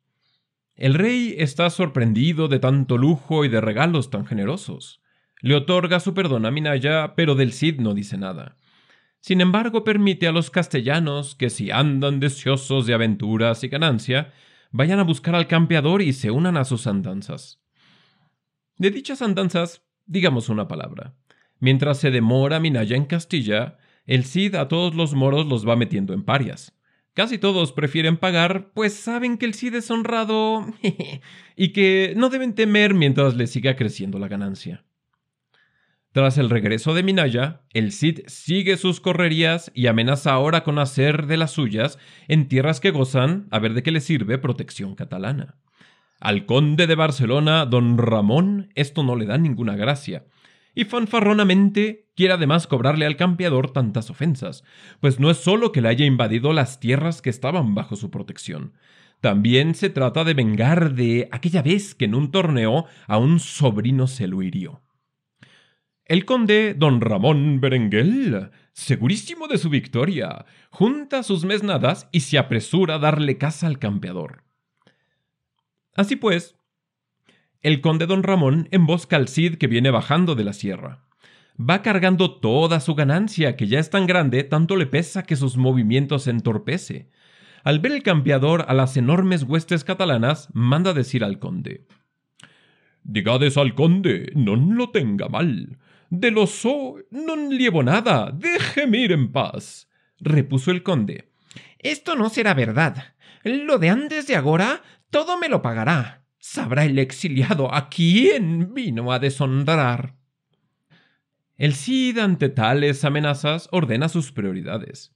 El 0.74 0.94
rey 0.94 1.34
está 1.38 1.68
sorprendido 1.70 2.48
de 2.48 2.60
tanto 2.60 2.98
lujo 2.98 3.44
y 3.44 3.48
de 3.48 3.60
regalos 3.60 4.10
tan 4.10 4.24
generosos. 4.26 5.02
Le 5.40 5.54
otorga 5.54 6.00
su 6.00 6.14
perdón 6.14 6.46
a 6.46 6.50
Minaya, 6.50 7.14
pero 7.16 7.34
del 7.34 7.52
Cid 7.52 7.80
no 7.80 7.94
dice 7.94 8.16
nada. 8.16 8.56
Sin 9.20 9.40
embargo, 9.40 9.84
permite 9.84 10.26
a 10.26 10.32
los 10.32 10.50
castellanos 10.50 11.34
que 11.34 11.50
si 11.50 11.70
andan 11.70 12.20
deseosos 12.20 12.86
de 12.86 12.94
aventuras 12.94 13.64
y 13.64 13.68
ganancia, 13.68 14.32
vayan 14.70 15.00
a 15.00 15.04
buscar 15.04 15.34
al 15.34 15.46
campeador 15.46 16.02
y 16.02 16.12
se 16.12 16.30
unan 16.30 16.56
a 16.56 16.64
sus 16.64 16.86
andanzas. 16.86 17.60
De 18.76 18.90
dichas 18.90 19.22
andanzas, 19.22 19.82
digamos 20.06 20.48
una 20.48 20.68
palabra. 20.68 21.16
Mientras 21.58 21.98
se 21.98 22.10
demora 22.10 22.60
Minaya 22.60 22.96
en 22.96 23.06
Castilla, 23.06 23.78
el 24.06 24.24
Cid 24.24 24.54
a 24.54 24.68
todos 24.68 24.94
los 24.94 25.14
moros 25.14 25.46
los 25.46 25.68
va 25.68 25.76
metiendo 25.76 26.14
en 26.14 26.22
parias. 26.22 26.74
Casi 27.14 27.36
todos 27.38 27.72
prefieren 27.72 28.16
pagar, 28.16 28.70
pues 28.72 28.94
saben 28.94 29.38
que 29.38 29.46
el 29.46 29.54
Cid 29.54 29.74
es 29.74 29.90
honrado 29.90 30.64
y 31.56 31.72
que 31.72 32.14
no 32.16 32.28
deben 32.28 32.54
temer 32.54 32.94
mientras 32.94 33.34
le 33.34 33.48
siga 33.48 33.74
creciendo 33.74 34.20
la 34.20 34.28
ganancia. 34.28 34.84
Tras 36.18 36.36
el 36.36 36.50
regreso 36.50 36.94
de 36.94 37.04
Minaya, 37.04 37.60
el 37.72 37.92
Cid 37.92 38.22
sigue 38.26 38.76
sus 38.76 38.98
correrías 39.00 39.70
y 39.72 39.86
amenaza 39.86 40.32
ahora 40.32 40.64
con 40.64 40.80
hacer 40.80 41.28
de 41.28 41.36
las 41.36 41.52
suyas 41.52 41.96
en 42.26 42.48
tierras 42.48 42.80
que 42.80 42.90
gozan, 42.90 43.46
a 43.52 43.60
ver 43.60 43.72
de 43.72 43.84
qué 43.84 43.92
le 43.92 44.00
sirve, 44.00 44.36
protección 44.36 44.96
catalana. 44.96 45.54
Al 46.18 46.44
conde 46.44 46.88
de 46.88 46.96
Barcelona, 46.96 47.66
don 47.66 47.98
Ramón, 47.98 48.72
esto 48.74 49.04
no 49.04 49.14
le 49.14 49.26
da 49.26 49.38
ninguna 49.38 49.76
gracia, 49.76 50.26
y 50.74 50.86
fanfarronamente 50.86 52.08
quiere 52.16 52.34
además 52.34 52.66
cobrarle 52.66 53.06
al 53.06 53.14
campeador 53.14 53.70
tantas 53.70 54.10
ofensas, 54.10 54.64
pues 54.98 55.20
no 55.20 55.30
es 55.30 55.36
solo 55.36 55.70
que 55.70 55.82
le 55.82 55.88
haya 55.88 56.04
invadido 56.04 56.52
las 56.52 56.80
tierras 56.80 57.22
que 57.22 57.30
estaban 57.30 57.76
bajo 57.76 57.94
su 57.94 58.10
protección, 58.10 58.72
también 59.20 59.76
se 59.76 59.88
trata 59.88 60.24
de 60.24 60.34
vengar 60.34 60.94
de 60.94 61.28
aquella 61.30 61.62
vez 61.62 61.94
que 61.94 62.06
en 62.06 62.16
un 62.16 62.32
torneo 62.32 62.86
a 63.06 63.18
un 63.18 63.38
sobrino 63.38 64.08
se 64.08 64.26
lo 64.26 64.42
hirió. 64.42 64.82
El 66.08 66.24
conde 66.24 66.72
don 66.72 67.02
Ramón 67.02 67.60
Berenguel, 67.60 68.50
segurísimo 68.72 69.46
de 69.46 69.58
su 69.58 69.68
victoria, 69.68 70.46
junta 70.70 71.22
sus 71.22 71.44
mesnadas 71.44 72.08
y 72.12 72.20
se 72.20 72.38
apresura 72.38 72.94
a 72.94 72.98
darle 72.98 73.36
caza 73.36 73.66
al 73.66 73.78
campeador. 73.78 74.42
Así 75.94 76.16
pues, 76.16 76.56
el 77.60 77.82
conde 77.82 78.06
don 78.06 78.22
Ramón 78.22 78.68
embosca 78.70 79.16
al 79.16 79.28
Cid 79.28 79.56
que 79.56 79.66
viene 79.66 79.90
bajando 79.90 80.34
de 80.34 80.44
la 80.44 80.54
sierra. 80.54 81.04
Va 81.60 81.82
cargando 81.82 82.40
toda 82.40 82.80
su 82.80 82.94
ganancia, 82.94 83.54
que 83.56 83.66
ya 83.66 83.78
es 83.78 83.90
tan 83.90 84.06
grande, 84.06 84.44
tanto 84.44 84.76
le 84.76 84.86
pesa 84.86 85.24
que 85.24 85.36
sus 85.36 85.58
movimientos 85.58 86.26
entorpece. 86.26 87.10
Al 87.64 87.80
ver 87.80 87.92
el 87.92 88.02
campeador 88.02 88.64
a 88.68 88.72
las 88.72 88.96
enormes 88.96 89.42
huestes 89.42 89.84
catalanas, 89.84 90.48
manda 90.54 90.94
decir 90.94 91.22
al 91.22 91.38
conde: 91.38 91.86
Digades 93.02 93.58
al 93.58 93.74
conde, 93.74 94.32
no 94.34 94.56
lo 94.56 94.88
tenga 94.88 95.28
mal. 95.28 95.76
De 96.10 96.30
lo 96.30 96.46
so 96.46 96.96
no 97.10 97.50
llevo 97.50 97.82
nada. 97.82 98.30
Déjeme 98.32 98.98
ir 98.98 99.12
en 99.12 99.32
paz. 99.32 99.88
repuso 100.20 100.70
el 100.70 100.82
conde. 100.82 101.30
Esto 101.78 102.16
no 102.16 102.28
será 102.28 102.54
verdad. 102.54 103.14
Lo 103.44 103.78
de 103.78 103.90
antes 103.90 104.26
de 104.26 104.36
agora 104.36 104.82
todo 105.10 105.38
me 105.38 105.48
lo 105.48 105.62
pagará. 105.62 106.24
Sabrá 106.38 106.84
el 106.84 106.98
exiliado 106.98 107.72
a 107.74 107.88
quién 107.88 108.74
vino 108.74 109.12
a 109.12 109.18
deshonrar. 109.18 110.14
El 111.56 111.74
Cid 111.74 112.18
ante 112.18 112.48
tales 112.48 113.04
amenazas 113.04 113.68
ordena 113.72 114.08
sus 114.08 114.32
prioridades. 114.32 115.12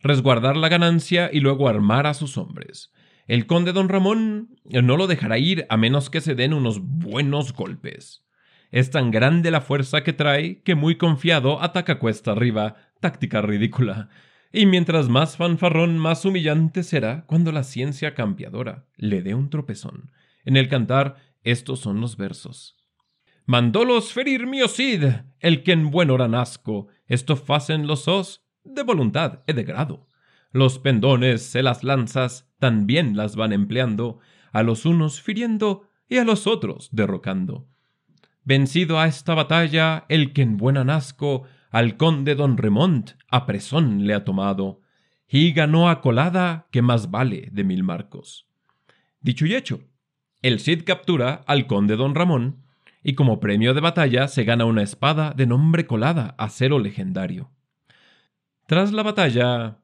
Resguardar 0.00 0.56
la 0.56 0.68
ganancia 0.68 1.30
y 1.32 1.40
luego 1.40 1.68
armar 1.68 2.06
a 2.06 2.14
sus 2.14 2.36
hombres. 2.36 2.92
El 3.26 3.46
conde 3.46 3.72
don 3.72 3.88
Ramón 3.88 4.56
no 4.64 4.96
lo 4.96 5.06
dejará 5.06 5.38
ir 5.38 5.66
a 5.68 5.76
menos 5.76 6.10
que 6.10 6.20
se 6.20 6.34
den 6.34 6.54
unos 6.54 6.80
buenos 6.80 7.52
golpes. 7.52 8.25
Es 8.70 8.90
tan 8.90 9.10
grande 9.10 9.50
la 9.50 9.60
fuerza 9.60 10.02
que 10.02 10.12
trae 10.12 10.62
que 10.62 10.74
muy 10.74 10.96
confiado 10.96 11.62
ataca 11.62 11.98
cuesta 11.98 12.32
arriba, 12.32 12.76
táctica 13.00 13.40
ridícula. 13.40 14.08
Y 14.52 14.66
mientras 14.66 15.08
más 15.08 15.36
fanfarrón, 15.36 15.98
más 15.98 16.24
humillante 16.24 16.82
será 16.82 17.24
cuando 17.26 17.52
la 17.52 17.62
ciencia 17.62 18.14
cambiadora 18.14 18.86
le 18.96 19.22
dé 19.22 19.34
un 19.34 19.50
tropezón. 19.50 20.12
En 20.44 20.56
el 20.56 20.68
cantar, 20.68 21.16
estos 21.42 21.80
son 21.80 22.00
los 22.00 22.16
versos. 22.16 22.76
Mandólos 23.44 24.12
ferir 24.12 24.46
mi 24.46 24.60
Cid, 24.66 25.04
el 25.40 25.62
que 25.62 25.72
en 25.72 25.90
buen 25.90 26.10
hora 26.10 26.26
nazco, 26.26 26.88
esto 27.06 27.36
facen 27.36 27.86
los 27.86 28.08
os, 28.08 28.44
de 28.64 28.82
voluntad 28.82 29.42
y 29.46 29.52
de 29.52 29.62
grado. 29.62 30.08
Los 30.50 30.78
pendones 30.78 31.42
se 31.42 31.62
las 31.62 31.84
lanzas 31.84 32.50
también 32.58 33.16
las 33.16 33.36
van 33.36 33.52
empleando, 33.52 34.18
a 34.52 34.62
los 34.62 34.86
unos 34.86 35.20
firiendo 35.20 35.88
y 36.08 36.18
a 36.18 36.24
los 36.24 36.46
otros 36.46 36.88
derrocando. 36.92 37.68
Vencido 38.46 39.00
a 39.00 39.08
esta 39.08 39.34
batalla, 39.34 40.04
el 40.08 40.32
que 40.32 40.42
en 40.42 40.56
buena 40.56 40.84
nazco, 40.84 41.42
al 41.72 41.96
conde 41.96 42.36
don 42.36 42.56
Remont 42.56 43.10
a 43.28 43.44
presón 43.44 44.06
le 44.06 44.14
ha 44.14 44.24
tomado, 44.24 44.82
y 45.28 45.50
ganó 45.50 45.90
a 45.90 46.00
colada 46.00 46.68
que 46.70 46.80
más 46.80 47.10
vale 47.10 47.48
de 47.50 47.64
mil 47.64 47.82
marcos. 47.82 48.46
Dicho 49.20 49.46
y 49.46 49.56
hecho, 49.56 49.80
el 50.42 50.60
Cid 50.60 50.84
captura 50.84 51.42
al 51.48 51.66
conde 51.66 51.96
don 51.96 52.14
Ramón, 52.14 52.62
y 53.02 53.14
como 53.16 53.40
premio 53.40 53.74
de 53.74 53.80
batalla 53.80 54.28
se 54.28 54.44
gana 54.44 54.64
una 54.64 54.84
espada 54.84 55.32
de 55.36 55.48
nombre 55.48 55.88
colada, 55.88 56.36
acero 56.38 56.78
legendario. 56.78 57.50
Tras 58.68 58.92
la 58.92 59.02
batalla, 59.02 59.78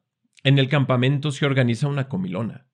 en 0.44 0.60
el 0.60 0.68
campamento 0.68 1.32
se 1.32 1.46
organiza 1.46 1.88
una 1.88 2.08
comilona 2.08 2.66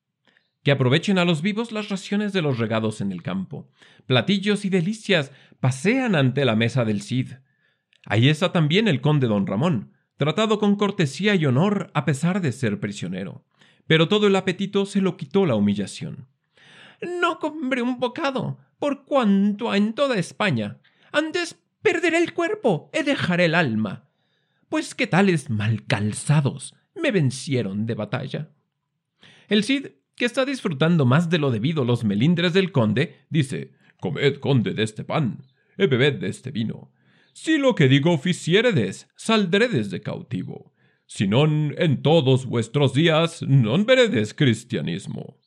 que 0.63 0.71
aprovechen 0.71 1.19
a 1.19 1.25
los 1.25 1.43
vivos 1.43 1.73
las 1.73 1.89
raciones 1.89 2.33
de 2.33 2.43
los 2.43 2.59
regados 2.59 3.01
en 3.01 3.13
el 3.13 3.23
campo. 3.23 3.71
Platillos 4.07 4.65
y 4.65 4.71
delicias 4.71 5.33
pasean 5.61 6.15
ante 6.15 6.45
la 6.45 6.57
mesa 6.57 6.85
del 6.85 7.03
Cid. 7.03 7.33
Ahí 8.05 8.29
está 8.29 8.53
también 8.53 8.89
el 8.89 9.01
conde 9.01 9.27
don 9.27 9.47
Ramón, 9.47 9.93
tratado 10.17 10.59
con 10.59 10.77
cortesía 10.77 11.35
y 11.35 11.47
honor 11.47 11.91
a 11.95 12.05
pesar 12.05 12.41
de 12.41 12.53
ser 12.53 12.81
prisionero. 12.81 13.45
Pero 13.87 14.09
todo 14.09 14.27
el 14.27 14.37
apetito 14.37 14.87
se 14.87 15.01
lo 15.01 15.17
quitó 15.17 15.47
la 15.47 15.55
humillación. 15.55 16.29
No 17.21 17.39
comeré 17.39 17.83
un 17.83 17.99
bocado, 17.99 18.59
por 18.79 19.05
cuanto 19.05 19.75
en 19.75 19.95
toda 19.95 20.17
España. 20.17 20.79
Antes 21.13 21.59
perderé 21.83 22.19
el 22.19 22.35
cuerpo 22.35 22.91
y 22.93 23.03
dejaré 23.03 23.47
el 23.47 23.55
alma. 23.55 24.09
Pues 24.69 24.95
qué 24.95 25.07
tales 25.07 25.49
mal 25.49 25.87
calzados 25.87 26.75
me 26.95 27.11
vencieron 27.11 27.87
de 27.87 27.95
batalla. 27.95 28.51
El 29.49 29.65
Cid 29.65 29.87
que 30.19 30.27
está 30.27 30.45
disfrutando 30.45 31.07
más 31.07 31.31
de 31.31 31.39
lo 31.39 31.51
debido 31.51 31.85
los 31.85 32.05
melindres 32.05 32.53
del 32.53 32.73
conde, 32.73 33.25
dice 33.31 33.73
Comed, 34.01 34.39
conde, 34.39 34.75
de 34.75 34.83
este 34.83 35.05
pan, 35.05 35.45
y 35.79 35.87
bebed 35.87 36.21
de 36.21 36.29
este 36.29 36.51
vino. 36.51 36.93
Si 37.33 37.57
lo 37.57 37.75
que 37.75 37.89
digo 37.89 38.19
ficiéredes, 38.19 39.09
saldredes 39.17 39.91
de 39.91 40.01
cautivo. 40.01 40.75
Si 41.07 41.27
non 41.27 41.73
en 41.79 42.03
todos 42.03 42.45
vuestros 42.45 42.93
días 42.93 43.41
non 43.41 43.87
veredes 43.89 44.35
cristianismo. 44.35 45.41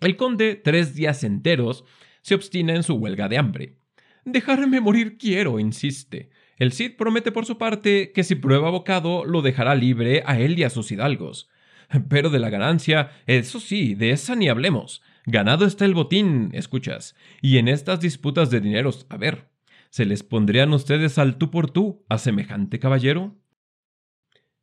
El 0.00 0.16
conde, 0.16 0.56
tres 0.56 0.94
días 0.94 1.22
enteros, 1.22 1.84
se 2.22 2.34
obstina 2.34 2.74
en 2.74 2.82
su 2.82 2.94
huelga 2.94 3.28
de 3.28 3.38
hambre. 3.38 3.76
Dejarme 4.24 4.80
morir 4.80 5.18
quiero, 5.18 5.58
insiste. 5.58 6.30
El 6.56 6.72
Cid 6.72 6.96
promete 6.96 7.32
por 7.32 7.44
su 7.44 7.58
parte 7.58 8.12
que 8.12 8.24
si 8.24 8.36
prueba 8.36 8.70
bocado 8.70 9.24
lo 9.24 9.42
dejará 9.42 9.74
libre 9.74 10.22
a 10.24 10.38
él 10.38 10.58
y 10.58 10.62
a 10.62 10.70
sus 10.70 10.92
hidalgos. 10.92 11.50
Pero 12.08 12.30
de 12.30 12.38
la 12.38 12.50
ganancia, 12.50 13.10
eso 13.26 13.60
sí, 13.60 13.94
de 13.94 14.10
esa 14.10 14.34
ni 14.36 14.48
hablemos. 14.48 15.02
Ganado 15.26 15.66
está 15.66 15.84
el 15.84 15.94
botín, 15.94 16.50
escuchas. 16.52 17.14
Y 17.40 17.58
en 17.58 17.68
estas 17.68 18.00
disputas 18.00 18.50
de 18.50 18.60
dineros, 18.60 19.06
a 19.08 19.16
ver, 19.16 19.48
¿se 19.90 20.04
les 20.04 20.22
pondrían 20.22 20.72
ustedes 20.72 21.18
al 21.18 21.36
tú 21.36 21.50
por 21.50 21.70
tú 21.70 22.04
a 22.08 22.18
semejante 22.18 22.78
caballero? 22.78 23.36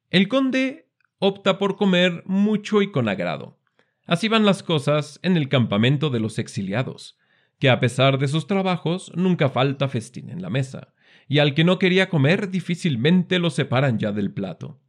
El 0.09 0.27
conde 0.27 0.89
opta 1.19 1.57
por 1.57 1.75
comer 1.75 2.23
mucho 2.25 2.81
y 2.81 2.91
con 2.91 3.07
agrado. 3.07 3.59
Así 4.05 4.27
van 4.27 4.45
las 4.45 4.63
cosas 4.63 5.19
en 5.21 5.37
el 5.37 5.49
campamento 5.49 6.09
de 6.09 6.19
los 6.19 6.39
exiliados, 6.39 7.17
que 7.59 7.69
a 7.69 7.79
pesar 7.79 8.17
de 8.17 8.27
sus 8.27 8.47
trabajos 8.47 9.11
nunca 9.15 9.49
falta 9.49 9.87
festín 9.87 10.31
en 10.31 10.41
la 10.41 10.49
mesa, 10.49 10.93
y 11.27 11.39
al 11.39 11.53
que 11.53 11.63
no 11.63 11.77
quería 11.77 12.09
comer 12.09 12.49
difícilmente 12.49 13.37
lo 13.37 13.51
separan 13.51 13.99
ya 13.99 14.11
del 14.11 14.33
plato. 14.33 14.81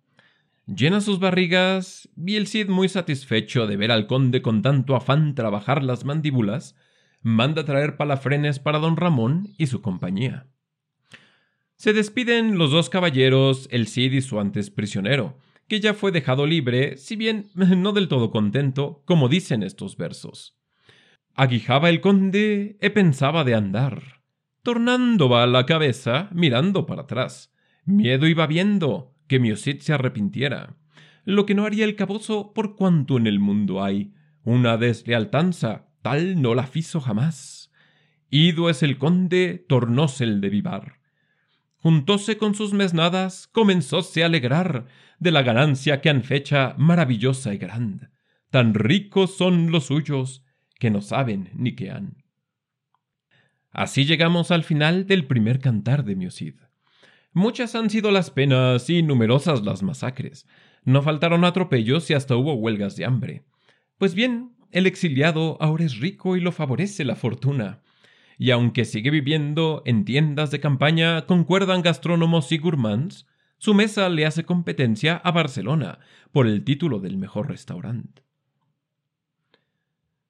Llena 0.67 1.01
sus 1.01 1.19
barrigas 1.19 2.09
y 2.17 2.37
el 2.37 2.47
Cid, 2.47 2.69
muy 2.69 2.89
satisfecho 2.89 3.67
de 3.67 3.77
ver 3.77 3.91
al 3.91 4.07
conde 4.07 4.43
con 4.43 4.63
tanto 4.63 4.95
afán 4.95 5.35
trabajar 5.35 5.83
las 5.83 6.05
mandíbulas, 6.05 6.77
manda 7.23 7.65
traer 7.65 7.97
palafrenes 7.97 8.59
para 8.59 8.79
don 8.79 8.97
Ramón 8.97 9.49
y 9.59 9.67
su 9.67 9.83
compañía. 9.83 10.47
Se 11.77 11.93
despiden 11.93 12.59
los 12.59 12.71
dos 12.71 12.91
caballeros, 12.91 13.67
el 13.71 13.89
Cid 13.89 14.13
y 14.13 14.21
su 14.21 14.39
antes 14.39 14.71
prisionero, 14.71 15.39
que 15.67 15.81
ya 15.81 15.95
fue 15.95 16.13
dejado 16.13 16.47
libre, 16.47 16.97
si 16.97 17.17
bien 17.17 17.51
no 17.55 17.93
del 17.93 18.09
todo 18.09 18.31
contento, 18.31 19.03
como 19.07 19.29
dicen 19.29 19.63
estos 19.63 19.97
versos. 19.97 20.57
Aguijaba 21.35 21.89
el 21.89 22.01
conde 22.01 22.77
e 22.81 22.91
pensaba 22.91 23.45
de 23.45 23.55
andar. 23.55 24.21
Tornando 24.63 25.29
va 25.29 25.47
la 25.47 25.65
cabeza, 25.65 26.29
mirando 26.33 26.87
para 26.87 27.03
atrás. 27.03 27.53
Miedo 27.87 28.27
iba 28.27 28.47
viendo, 28.47 29.15
que 29.31 29.39
Miosit 29.39 29.83
se 29.83 29.93
arrepintiera, 29.93 30.75
lo 31.25 31.47
que 31.47 31.55
no 31.55 31.65
haría 31.65 31.85
el 31.85 31.95
cabozo 31.95 32.53
por 32.53 32.75
cuanto 32.75 33.17
en 33.17 33.29
el 33.29 33.39
mundo 33.39 33.81
hay. 33.81 34.13
Una 34.43 34.77
deslealtanza, 34.77 35.87
tal 36.03 36.43
no 36.43 36.57
la 36.57 36.67
fizo 36.67 37.01
jamás. 37.01 37.71
Ido 38.29 38.69
es 38.71 38.83
el 38.83 38.99
conde, 38.99 39.65
tornóse 39.69 40.25
el 40.25 40.41
de 40.41 40.51
vivar. 40.51 40.95
Juntóse 41.77 42.39
con 42.39 42.57
sus 42.57 42.73
mesnadas, 42.73 43.47
comenzóse 43.47 44.25
a 44.25 44.27
alegrar 44.27 44.87
de 45.21 45.31
la 45.31 45.43
ganancia 45.43 46.01
que 46.01 46.11
han 46.11 46.25
fecha 46.25 46.75
maravillosa 46.77 47.55
y 47.55 47.59
grande. 47.59 48.09
Tan 48.51 48.75
ricos 48.75 49.37
son 49.37 49.71
los 49.71 49.87
suyos 49.87 50.45
que 50.81 50.91
no 50.91 51.03
saben 51.03 51.51
ni 51.55 51.77
qué 51.77 51.93
han. 51.93 52.25
Así 53.71 54.07
llegamos 54.07 54.51
al 54.51 54.65
final 54.65 55.07
del 55.07 55.29
primer 55.29 55.61
cantar 55.61 56.03
de 56.03 56.17
Miocid. 56.17 56.55
Muchas 57.33 57.75
han 57.75 57.91
sido 57.91 58.11
las 58.11 58.31
penas 58.31 58.91
y 58.91 59.03
numerosas 59.03 59.63
las 59.63 59.83
masacres. 59.83 60.47
No 60.85 61.03
faltaron 61.03 61.45
atropellos 61.45 62.11
y 62.11 62.15
hasta 62.15 62.37
hubo 62.37 62.55
huelgas 62.55 62.97
de 62.97 63.05
hambre. 63.05 63.45
Pues 63.99 64.15
bien, 64.15 64.57
el 64.73 64.87
exiliado 64.87 65.57
ahora 65.61 65.85
es 65.85 65.99
rico 65.99 66.37
y 66.37 66.41
lo 66.41 66.53
favorece 66.53 67.05
la 67.05 67.17
fortuna. 67.17 67.83
Y 68.39 68.51
aunque 68.51 68.85
sigue 68.85 69.11
viviendo 69.11 69.83
en 69.85 70.05
tiendas 70.05 70.51
de 70.51 70.61
campaña, 70.61 71.27
concuerdan 71.27 71.83
gastrónomos 71.83 72.51
y 72.53 72.59
gourmands, 72.59 73.27
su 73.59 73.75
mesa 73.75 74.09
le 74.09 74.27
hace 74.27 74.45
competencia 74.45 75.17
a 75.17 75.31
Barcelona 75.31 75.99
por 76.33 76.47
el 76.47 76.65
título 76.65 76.99
del 76.99 77.19
mejor 77.19 77.49
restaurante. 77.49 78.25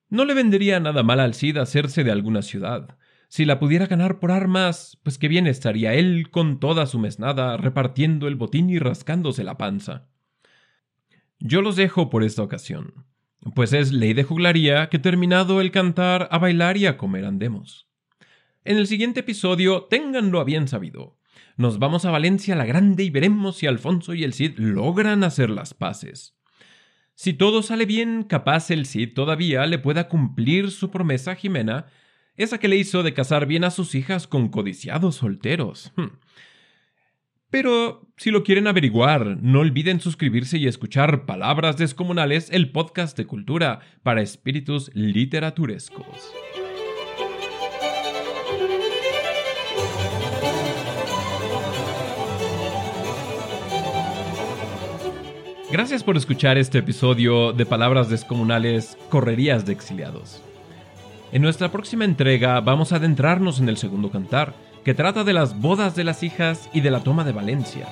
No 0.08 0.24
le 0.24 0.34
vendería 0.34 0.80
nada 0.80 1.04
mal 1.04 1.20
al 1.20 1.34
Cid 1.34 1.56
hacerse 1.56 2.02
de 2.02 2.10
alguna 2.10 2.42
ciudad, 2.42 2.98
si 3.30 3.44
la 3.44 3.60
pudiera 3.60 3.86
ganar 3.86 4.18
por 4.18 4.32
armas, 4.32 4.98
pues 5.04 5.16
qué 5.16 5.28
bien 5.28 5.46
estaría 5.46 5.94
él 5.94 6.30
con 6.32 6.58
toda 6.58 6.86
su 6.86 6.98
mesnada 6.98 7.56
repartiendo 7.56 8.26
el 8.26 8.34
botín 8.34 8.68
y 8.70 8.80
rascándose 8.80 9.44
la 9.44 9.56
panza. 9.56 10.08
Yo 11.38 11.62
los 11.62 11.76
dejo 11.76 12.10
por 12.10 12.24
esta 12.24 12.42
ocasión, 12.42 13.06
pues 13.54 13.72
es 13.72 13.92
ley 13.92 14.14
de 14.14 14.24
juglaría 14.24 14.88
que 14.88 14.98
terminado 14.98 15.60
el 15.60 15.70
cantar 15.70 16.26
a 16.32 16.38
bailar 16.38 16.76
y 16.76 16.86
a 16.86 16.98
comer 16.98 17.24
andemos. 17.24 17.88
En 18.64 18.78
el 18.78 18.88
siguiente 18.88 19.20
episodio, 19.20 19.84
ténganlo 19.84 20.40
a 20.40 20.44
bien 20.44 20.66
sabido, 20.66 21.16
nos 21.56 21.78
vamos 21.78 22.04
a 22.06 22.10
Valencia 22.10 22.56
la 22.56 22.66
Grande 22.66 23.04
y 23.04 23.10
veremos 23.10 23.58
si 23.58 23.68
Alfonso 23.68 24.12
y 24.12 24.24
el 24.24 24.32
Cid 24.34 24.58
logran 24.58 25.22
hacer 25.22 25.50
las 25.50 25.72
paces. 25.72 26.36
Si 27.14 27.32
todo 27.32 27.62
sale 27.62 27.86
bien, 27.86 28.24
capaz 28.24 28.72
el 28.72 28.86
Cid 28.86 29.14
todavía 29.14 29.66
le 29.66 29.78
pueda 29.78 30.08
cumplir 30.08 30.72
su 30.72 30.90
promesa 30.90 31.30
a 31.30 31.36
Jimena 31.36 31.86
esa 32.36 32.58
que 32.58 32.68
le 32.68 32.76
hizo 32.76 33.02
de 33.02 33.14
casar 33.14 33.46
bien 33.46 33.64
a 33.64 33.70
sus 33.70 33.94
hijas 33.94 34.26
con 34.26 34.48
codiciados 34.48 35.16
solteros. 35.16 35.92
Hmm. 35.96 36.18
Pero 37.50 38.08
si 38.16 38.30
lo 38.30 38.44
quieren 38.44 38.68
averiguar, 38.68 39.38
no 39.42 39.60
olviden 39.60 40.00
suscribirse 40.00 40.56
y 40.56 40.68
escuchar 40.68 41.26
Palabras 41.26 41.76
Descomunales, 41.76 42.48
el 42.50 42.70
podcast 42.70 43.16
de 43.16 43.26
cultura 43.26 43.80
para 44.04 44.22
espíritus 44.22 44.90
literaturescos. 44.94 46.32
Gracias 55.72 56.02
por 56.02 56.16
escuchar 56.16 56.58
este 56.58 56.78
episodio 56.78 57.52
de 57.52 57.64
Palabras 57.64 58.08
Descomunales, 58.08 58.96
Correrías 59.08 59.66
de 59.66 59.72
Exiliados. 59.72 60.42
En 61.32 61.42
nuestra 61.42 61.70
próxima 61.70 62.04
entrega 62.04 62.60
vamos 62.60 62.92
a 62.92 62.96
adentrarnos 62.96 63.60
en 63.60 63.68
el 63.68 63.76
segundo 63.76 64.10
cantar, 64.10 64.52
que 64.84 64.94
trata 64.94 65.22
de 65.22 65.32
las 65.32 65.60
bodas 65.60 65.94
de 65.94 66.02
las 66.02 66.24
hijas 66.24 66.68
y 66.72 66.80
de 66.80 66.90
la 66.90 67.04
toma 67.04 67.22
de 67.22 67.30
Valencia. 67.32 67.86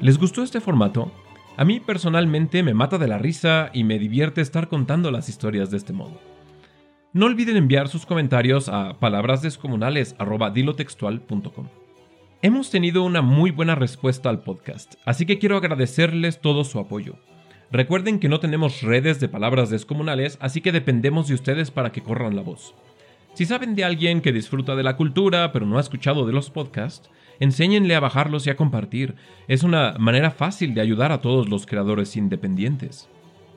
¿Les 0.00 0.16
gustó 0.16 0.42
este 0.42 0.62
formato? 0.62 1.12
A 1.58 1.66
mí 1.66 1.78
personalmente 1.78 2.62
me 2.62 2.72
mata 2.72 2.96
de 2.96 3.06
la 3.06 3.18
risa 3.18 3.68
y 3.74 3.84
me 3.84 3.98
divierte 3.98 4.40
estar 4.40 4.68
contando 4.68 5.10
las 5.10 5.28
historias 5.28 5.70
de 5.70 5.76
este 5.76 5.92
modo. 5.92 6.18
No 7.12 7.26
olviden 7.26 7.58
enviar 7.58 7.88
sus 7.88 8.06
comentarios 8.06 8.70
a 8.70 8.98
palabrasdescomunales.dilotextual.com. 8.98 11.66
Hemos 12.40 12.70
tenido 12.70 13.02
una 13.02 13.20
muy 13.20 13.50
buena 13.50 13.74
respuesta 13.74 14.30
al 14.30 14.42
podcast, 14.42 14.94
así 15.04 15.26
que 15.26 15.38
quiero 15.38 15.58
agradecerles 15.58 16.40
todo 16.40 16.64
su 16.64 16.78
apoyo. 16.78 17.16
Recuerden 17.72 18.18
que 18.18 18.28
no 18.28 18.40
tenemos 18.40 18.82
redes 18.82 19.20
de 19.20 19.28
palabras 19.28 19.70
descomunales, 19.70 20.38
así 20.40 20.60
que 20.60 20.72
dependemos 20.72 21.28
de 21.28 21.34
ustedes 21.34 21.70
para 21.70 21.92
que 21.92 22.02
corran 22.02 22.34
la 22.34 22.42
voz. 22.42 22.74
Si 23.34 23.46
saben 23.46 23.76
de 23.76 23.84
alguien 23.84 24.20
que 24.20 24.32
disfruta 24.32 24.74
de 24.74 24.82
la 24.82 24.96
cultura 24.96 25.52
pero 25.52 25.66
no 25.66 25.78
ha 25.78 25.80
escuchado 25.80 26.26
de 26.26 26.32
los 26.32 26.50
podcasts, 26.50 27.10
enséñenle 27.38 27.94
a 27.94 28.00
bajarlos 28.00 28.46
y 28.46 28.50
a 28.50 28.56
compartir. 28.56 29.14
Es 29.46 29.62
una 29.62 29.94
manera 29.98 30.32
fácil 30.32 30.74
de 30.74 30.80
ayudar 30.80 31.12
a 31.12 31.20
todos 31.20 31.48
los 31.48 31.64
creadores 31.64 32.16
independientes. 32.16 33.08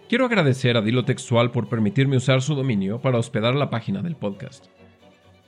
Quiero 0.10 0.26
agradecer 0.26 0.78
a 0.78 0.82
Dilo 0.82 1.06
Textual 1.06 1.50
por 1.50 1.68
permitirme 1.68 2.18
usar 2.18 2.44
su 2.44 2.54
dominio 2.54 3.02
para 3.02 3.18
hospedar 3.18 3.56
la 3.56 3.72
página 3.72 4.04
del 4.04 4.16
podcast. 4.16 4.68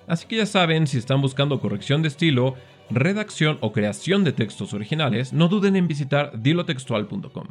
Así 0.07 0.27
que 0.27 0.37
ya 0.37 0.45
saben, 0.45 0.87
si 0.87 0.97
están 0.97 1.21
buscando 1.21 1.59
corrección 1.59 2.01
de 2.01 2.07
estilo, 2.07 2.55
redacción 2.89 3.57
o 3.61 3.71
creación 3.71 4.23
de 4.23 4.33
textos 4.33 4.73
originales, 4.73 5.33
no 5.33 5.47
duden 5.49 5.75
en 5.75 5.87
visitar 5.87 6.31
dilotextual.com. 6.41 7.47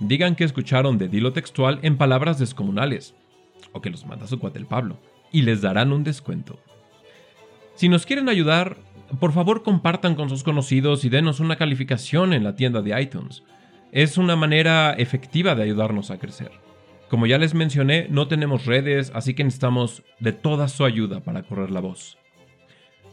Digan 0.00 0.34
que 0.34 0.44
escucharon 0.44 0.96
de 0.96 1.08
Dilo 1.08 1.32
Textual 1.32 1.78
en 1.82 1.98
palabras 1.98 2.38
descomunales, 2.38 3.14
o 3.72 3.80
que 3.80 3.90
los 3.90 4.06
manda 4.06 4.26
su 4.26 4.38
cuate 4.38 4.58
el 4.58 4.66
Pablo, 4.66 4.98
y 5.30 5.42
les 5.42 5.60
darán 5.60 5.92
un 5.92 6.04
descuento. 6.04 6.58
Si 7.74 7.88
nos 7.88 8.06
quieren 8.06 8.28
ayudar, 8.28 8.78
por 9.18 9.32
favor 9.32 9.62
compartan 9.62 10.14
con 10.14 10.28
sus 10.28 10.42
conocidos 10.42 11.04
y 11.04 11.10
denos 11.10 11.38
una 11.38 11.56
calificación 11.56 12.32
en 12.32 12.44
la 12.44 12.56
tienda 12.56 12.80
de 12.80 13.00
iTunes. 13.00 13.42
Es 13.92 14.16
una 14.18 14.36
manera 14.36 14.92
efectiva 14.94 15.54
de 15.54 15.64
ayudarnos 15.64 16.10
a 16.10 16.18
crecer. 16.18 16.52
Como 17.10 17.26
ya 17.26 17.38
les 17.38 17.54
mencioné, 17.54 18.06
no 18.08 18.28
tenemos 18.28 18.66
redes, 18.66 19.12
así 19.14 19.34
que 19.34 19.44
necesitamos 19.44 20.02
de 20.20 20.32
toda 20.32 20.68
su 20.68 20.84
ayuda 20.84 21.20
para 21.20 21.42
correr 21.42 21.70
la 21.70 21.80
voz. 21.80 22.16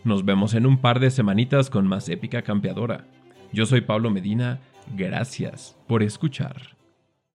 Nos 0.04 0.24
vemos 0.24 0.54
en 0.54 0.66
un 0.66 0.78
par 0.78 1.00
de 1.00 1.10
semanitas 1.10 1.70
con 1.70 1.88
más 1.88 2.08
épica 2.08 2.44
campeadora. 2.44 3.08
Yo 3.52 3.66
soy 3.66 3.82
Pablo 3.82 4.10
Medina, 4.12 4.60
gracias 4.96 5.76
por 5.88 6.04
escuchar. 6.04 6.77